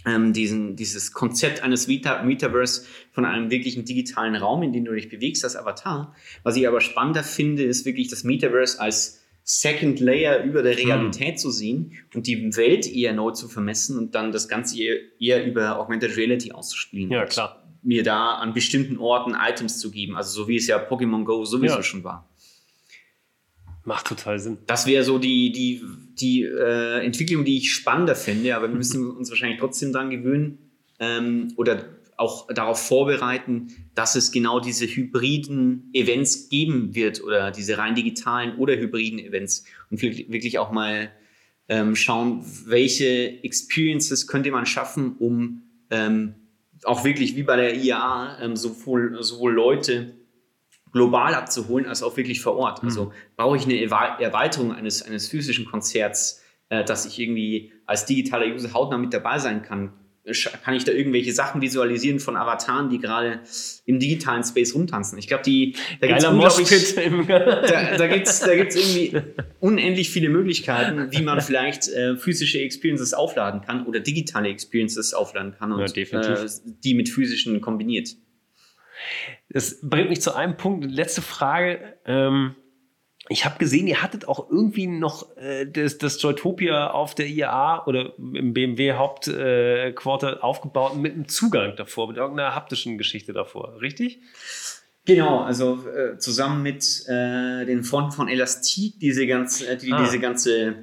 [0.06, 4.94] ähm, diesen, dieses Konzept eines Vita Metaverse von einem wirklichen digitalen Raum, in dem du
[4.94, 6.16] dich bewegst als Avatar.
[6.44, 11.40] Was ich aber spannender finde, ist wirklich das Metaverse als Second Layer über der Realität
[11.40, 15.46] zu sehen und die Welt eher neu zu vermessen und dann das Ganze eher, eher
[15.46, 17.10] über Augmented Reality auszuspielen.
[17.12, 17.59] Ja, klar.
[17.82, 21.46] Mir da an bestimmten Orten Items zu geben, also so wie es ja Pokémon Go
[21.46, 21.84] sowieso Ja.
[21.84, 22.30] schon war.
[23.86, 24.58] Macht total Sinn.
[24.68, 25.82] Das wäre so die, die,
[26.20, 30.58] die äh, Entwicklung, die ich spannender finde, aber wir müssen uns wahrscheinlich trotzdem daran gewöhnen
[31.00, 31.86] ähm, oder
[32.18, 38.58] auch darauf vorbereiten, dass es genau diese hybriden Events geben wird oder diese rein digitalen
[38.58, 41.12] oder hybriden Events und wirklich auch mal
[41.70, 45.62] ähm, schauen, welche Experiences könnte man schaffen, um
[45.92, 46.36] ähm,
[46.86, 50.16] auch wirklich wie bei der IA ähm, sowohl, sowohl Leute
[50.92, 52.84] global abzuholen, als auch wirklich vor Ort.
[52.84, 58.06] Also brauche ich eine Erwe- Erweiterung eines, eines physischen Konzerts, äh, dass ich irgendwie als
[58.06, 59.94] digitaler User hautnah mit dabei sein kann.
[60.63, 63.39] Kann ich da irgendwelche Sachen visualisieren von Avataren, die gerade
[63.86, 65.17] im digitalen Space rumtanzen?
[65.17, 66.97] Ich glaube, die da gibt's unglaublich- Moshpit.
[67.05, 69.20] im- da, da gibt es da gibt's irgendwie
[69.59, 75.55] unendlich viele Möglichkeiten, wie man vielleicht äh, physische Experiences aufladen kann oder digitale Experiences aufladen
[75.57, 76.38] kann und Ja, definitiv.
[76.43, 76.49] äh,
[76.84, 78.09] die mit physischen kombiniert.
[79.49, 80.86] Das bringt mich zu einem Punkt.
[80.91, 81.97] Letzte Frage.
[82.05, 82.55] Ähm,
[83.28, 87.86] ich habe gesehen, ihr hattet auch irgendwie noch äh, das, das Joytopia auf der IAA
[87.86, 93.82] oder im BMW Hauptquarter äh, aufgebaut mit einem Zugang davor, mit irgendeiner haptischen Geschichte davor,
[93.82, 94.20] richtig?
[95.05, 100.03] Genau, also äh, zusammen mit äh, den Freunden von Elastik, diese ganze, äh, die Ah.
[100.03, 100.76] diese ganze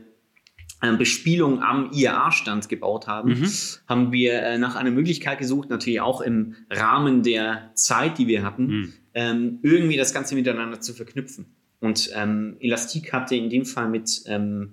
[0.82, 3.50] äh, Bespielung am IAA-Stand gebaut haben, Mhm.
[3.88, 8.44] haben wir äh, nach einer Möglichkeit gesucht, natürlich auch im Rahmen der Zeit, die wir
[8.44, 8.92] hatten, Mhm.
[9.14, 11.46] ähm, irgendwie das Ganze miteinander zu verknüpfen.
[11.86, 14.72] Und ähm, Elastik hatte in dem Fall mit, ähm,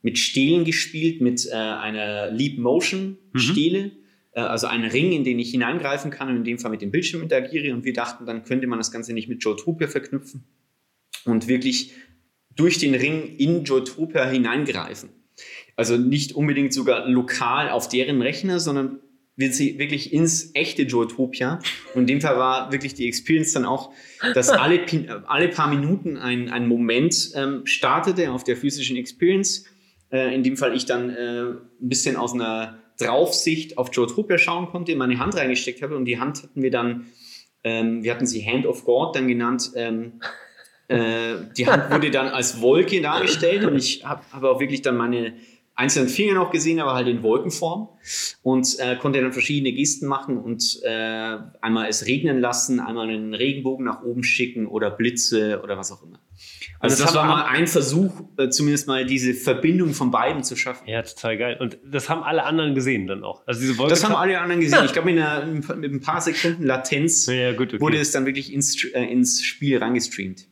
[0.00, 3.90] mit Stelen gespielt, mit äh, einer Leap Motion Stele,
[4.30, 6.92] äh, also einen Ring, in den ich hineingreifen kann und in dem Fall mit dem
[6.92, 7.74] Bildschirm interagiere.
[7.74, 10.44] Und wir dachten, dann könnte man das Ganze nicht mit Joytopia verknüpfen
[11.24, 11.94] und wirklich
[12.54, 15.08] durch den Ring in Joytopia hineingreifen.
[15.74, 19.00] Also nicht unbedingt sogar lokal auf deren Rechner, sondern
[19.36, 21.58] wird sie wirklich ins echte Joytopia.
[21.94, 23.92] Und in dem Fall war wirklich die Experience dann auch,
[24.34, 24.80] dass alle,
[25.26, 29.64] alle paar Minuten ein, ein Moment ähm, startete auf der physischen Experience.
[30.10, 34.66] Äh, in dem Fall ich dann äh, ein bisschen aus einer Draufsicht auf Joytopia schauen
[34.66, 37.06] konnte, meine Hand reingesteckt habe und die Hand hatten wir dann,
[37.64, 40.20] ähm, wir hatten sie Hand of God dann genannt, ähm,
[40.88, 44.96] äh, die Hand wurde dann als Wolke dargestellt und ich habe hab auch wirklich dann
[44.96, 45.34] meine
[45.74, 47.88] einzelnen Finger noch gesehen, aber halt in Wolkenform
[48.42, 53.34] und äh, konnte dann verschiedene Gesten machen und äh, einmal es regnen lassen, einmal einen
[53.34, 56.18] Regenbogen nach oben schicken oder Blitze oder was auch immer.
[56.80, 60.56] Also das das, war mal ein Versuch, äh, zumindest mal diese Verbindung von beiden zu
[60.56, 60.88] schaffen.
[60.88, 61.56] Ja, total geil.
[61.60, 63.42] Und das haben alle anderen gesehen dann auch.
[63.46, 63.90] Also diese Wolke.
[63.90, 64.84] Das haben alle anderen gesehen.
[64.84, 67.80] Ich glaube, mit, mit ein paar Sekunden Latenz Ja, gut, okay.
[67.80, 70.48] wurde es dann wirklich ins, äh, ins Spiel reingestreamt.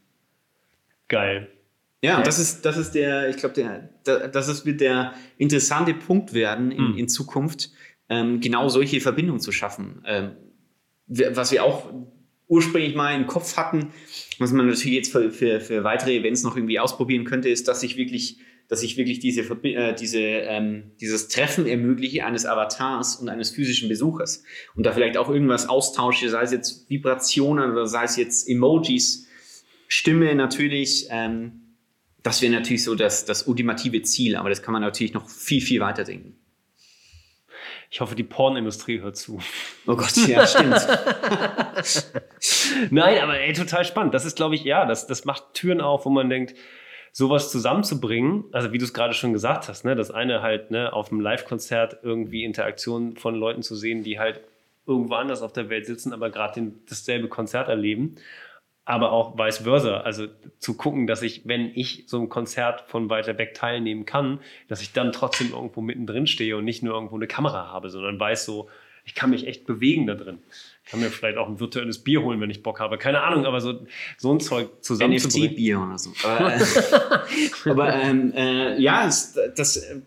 [1.09, 1.49] geil.
[2.03, 5.13] Ja, und das ist, das ist der, ich glaube, der, da- das ist wird der
[5.37, 6.97] interessante Punkt werden in, Hm.
[6.97, 7.71] in Zukunft,
[8.09, 10.03] ähm, genau solche Verbindungen zu schaffen.
[10.07, 10.33] Ähm,
[11.07, 11.93] was wir auch
[12.49, 13.89] ursprünglich mal im Kopf hatten,
[14.39, 17.83] was man natürlich jetzt für, für, für weitere Events noch irgendwie ausprobieren könnte, ist, dass
[17.83, 18.39] ich wirklich,
[18.69, 23.89] dass ich wirklich diese, äh, diese, ähm, dieses Treffen ermögliche eines Avatars und eines physischen
[23.89, 24.43] Besuchers.
[24.75, 29.27] Und da vielleicht auch irgendwas austausche, sei es jetzt Vibrationen oder sei es jetzt Emojis,
[29.89, 31.07] Stimme natürlich.
[31.11, 31.70] Ähm,
[32.23, 35.61] das wäre natürlich so das, das ultimative Ziel, aber das kann man natürlich noch viel,
[35.61, 36.37] viel weiter denken.
[37.93, 39.41] Ich hoffe, die Pornindustrie hört zu.
[39.87, 40.77] Oh Gott, ja, stimmt.
[42.91, 44.15] Nein, aber ey, total spannend.
[44.15, 46.55] Das ist, glaube ich, ja, das, das macht Türen auf, wo man denkt,
[47.13, 50.93] sowas zusammenzubringen, also wie du es gerade schon gesagt hast, ne, das eine halt ne,
[50.93, 54.41] auf einem Live-Konzert irgendwie Interaktionen von Leuten zu sehen, die halt
[54.87, 58.17] irgendwo anders auf der Welt sitzen, aber gerade dasselbe Konzert erleben.
[58.91, 59.99] Aber auch vice versa.
[59.99, 60.27] Also
[60.59, 64.83] zu gucken, dass ich, wenn ich so ein Konzert von weiter weg teilnehmen kann, dass
[64.83, 68.45] ich dann trotzdem irgendwo mittendrin stehe und nicht nur irgendwo eine Kamera habe, sondern weiß
[68.45, 68.69] so,
[69.05, 70.39] ich kann mich echt bewegen da drin.
[70.85, 72.99] Ich kann mir vielleicht auch ein virtuelles Bier holen, wenn ich Bock habe.
[72.99, 73.87] Keine Ahnung, aber so,
[74.19, 75.51] so ein Zeug zusammenzubringen.
[75.51, 76.11] NFT-Bier oder so.
[76.25, 80.01] Aber, äh, aber ähm, äh, ja, es, das äh,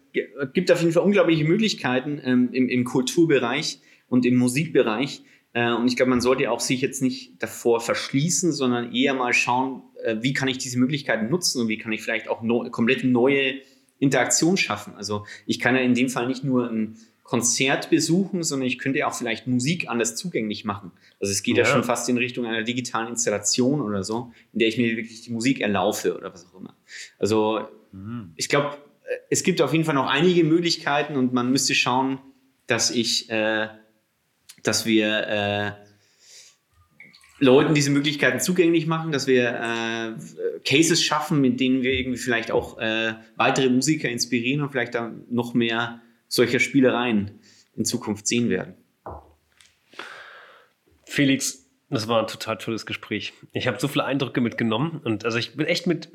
[0.54, 3.80] gibt auf jeden Fall unglaubliche Möglichkeiten ähm, im, im Kulturbereich
[4.10, 5.22] und im Musikbereich.
[5.54, 9.34] Äh, und ich glaube, man sollte auch sich jetzt nicht davor verschließen, sondern eher mal
[9.34, 12.70] schauen, äh, wie kann ich diese Möglichkeiten nutzen und wie kann ich vielleicht auch no
[12.72, 13.56] komplett neue
[14.00, 14.94] Interaktion schaffen.
[14.96, 19.08] Also ich kann ja in dem Fall nicht nur ein Konzert besuchen, sondern ich könnte
[19.08, 20.92] auch vielleicht Musik anders zugänglich machen.
[21.22, 21.70] Also es geht ja, Ja.
[21.70, 25.32] schon fast in Richtung einer digitalen Installation oder so, in der ich mir wirklich die
[25.32, 26.76] Musik erlaufe oder was auch immer.
[27.18, 27.62] Also
[28.36, 28.76] ich glaube,
[29.06, 32.20] äh, es gibt auf jeden Fall noch einige Möglichkeiten und man müsste schauen,
[32.68, 33.68] dass ich, äh,
[34.64, 35.72] dass wir äh,
[37.40, 42.52] Leuten diese Möglichkeiten zugänglich machen, dass wir äh, Cases schaffen, mit denen wir irgendwie vielleicht
[42.52, 47.40] auch äh, weitere Musiker inspirieren und vielleicht dann noch mehr solcher Spielereien
[47.76, 48.76] in Zukunft sehen werden.
[51.06, 53.34] Felix, das war ein total tolles Gespräch.
[53.52, 56.10] Ich habe so viele Eindrücke mitgenommen und also ich bin echt mit.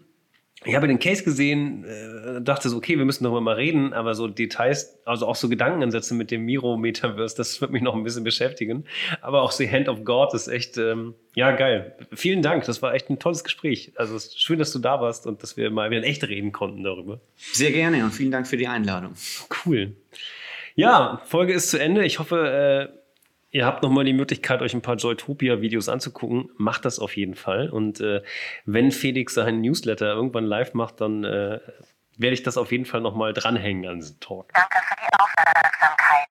[0.65, 4.15] Ich habe den Case gesehen, äh, dachte so, okay, wir müssen darüber mal reden, aber
[4.15, 8.25] so Details, also auch so Gedankenansätze mit dem Miro-Metaverse, das wird mich noch ein bisschen
[8.25, 8.85] beschäftigen.
[9.21, 11.97] Aber auch so Hand of God ist echt, ähm, ja, geil.
[12.13, 13.93] Vielen Dank, das war echt ein tolles Gespräch.
[13.95, 16.25] Also es ist schön, dass du da warst und dass wir mal wieder in echt
[16.25, 17.21] reden konnten darüber.
[17.37, 19.13] Sehr gerne und vielen Dank für die Einladung.
[19.65, 19.95] Cool.
[20.75, 22.05] Ja, Folge ist zu Ende.
[22.05, 22.98] Ich hoffe, äh,
[23.51, 26.51] ihr habt nochmal die Möglichkeit, euch ein paar Joytopia-Videos anzugucken.
[26.57, 27.71] Macht das auf jeden Fall.
[27.71, 28.23] Und äh,
[28.65, 31.61] wenn Felix seinen Newsletter irgendwann live macht, dann äh,
[32.17, 34.53] werde ich das auf jeden Fall nochmal dranhängen an diesen Talk.
[34.53, 36.27] Danke für die Aufmerksamkeit.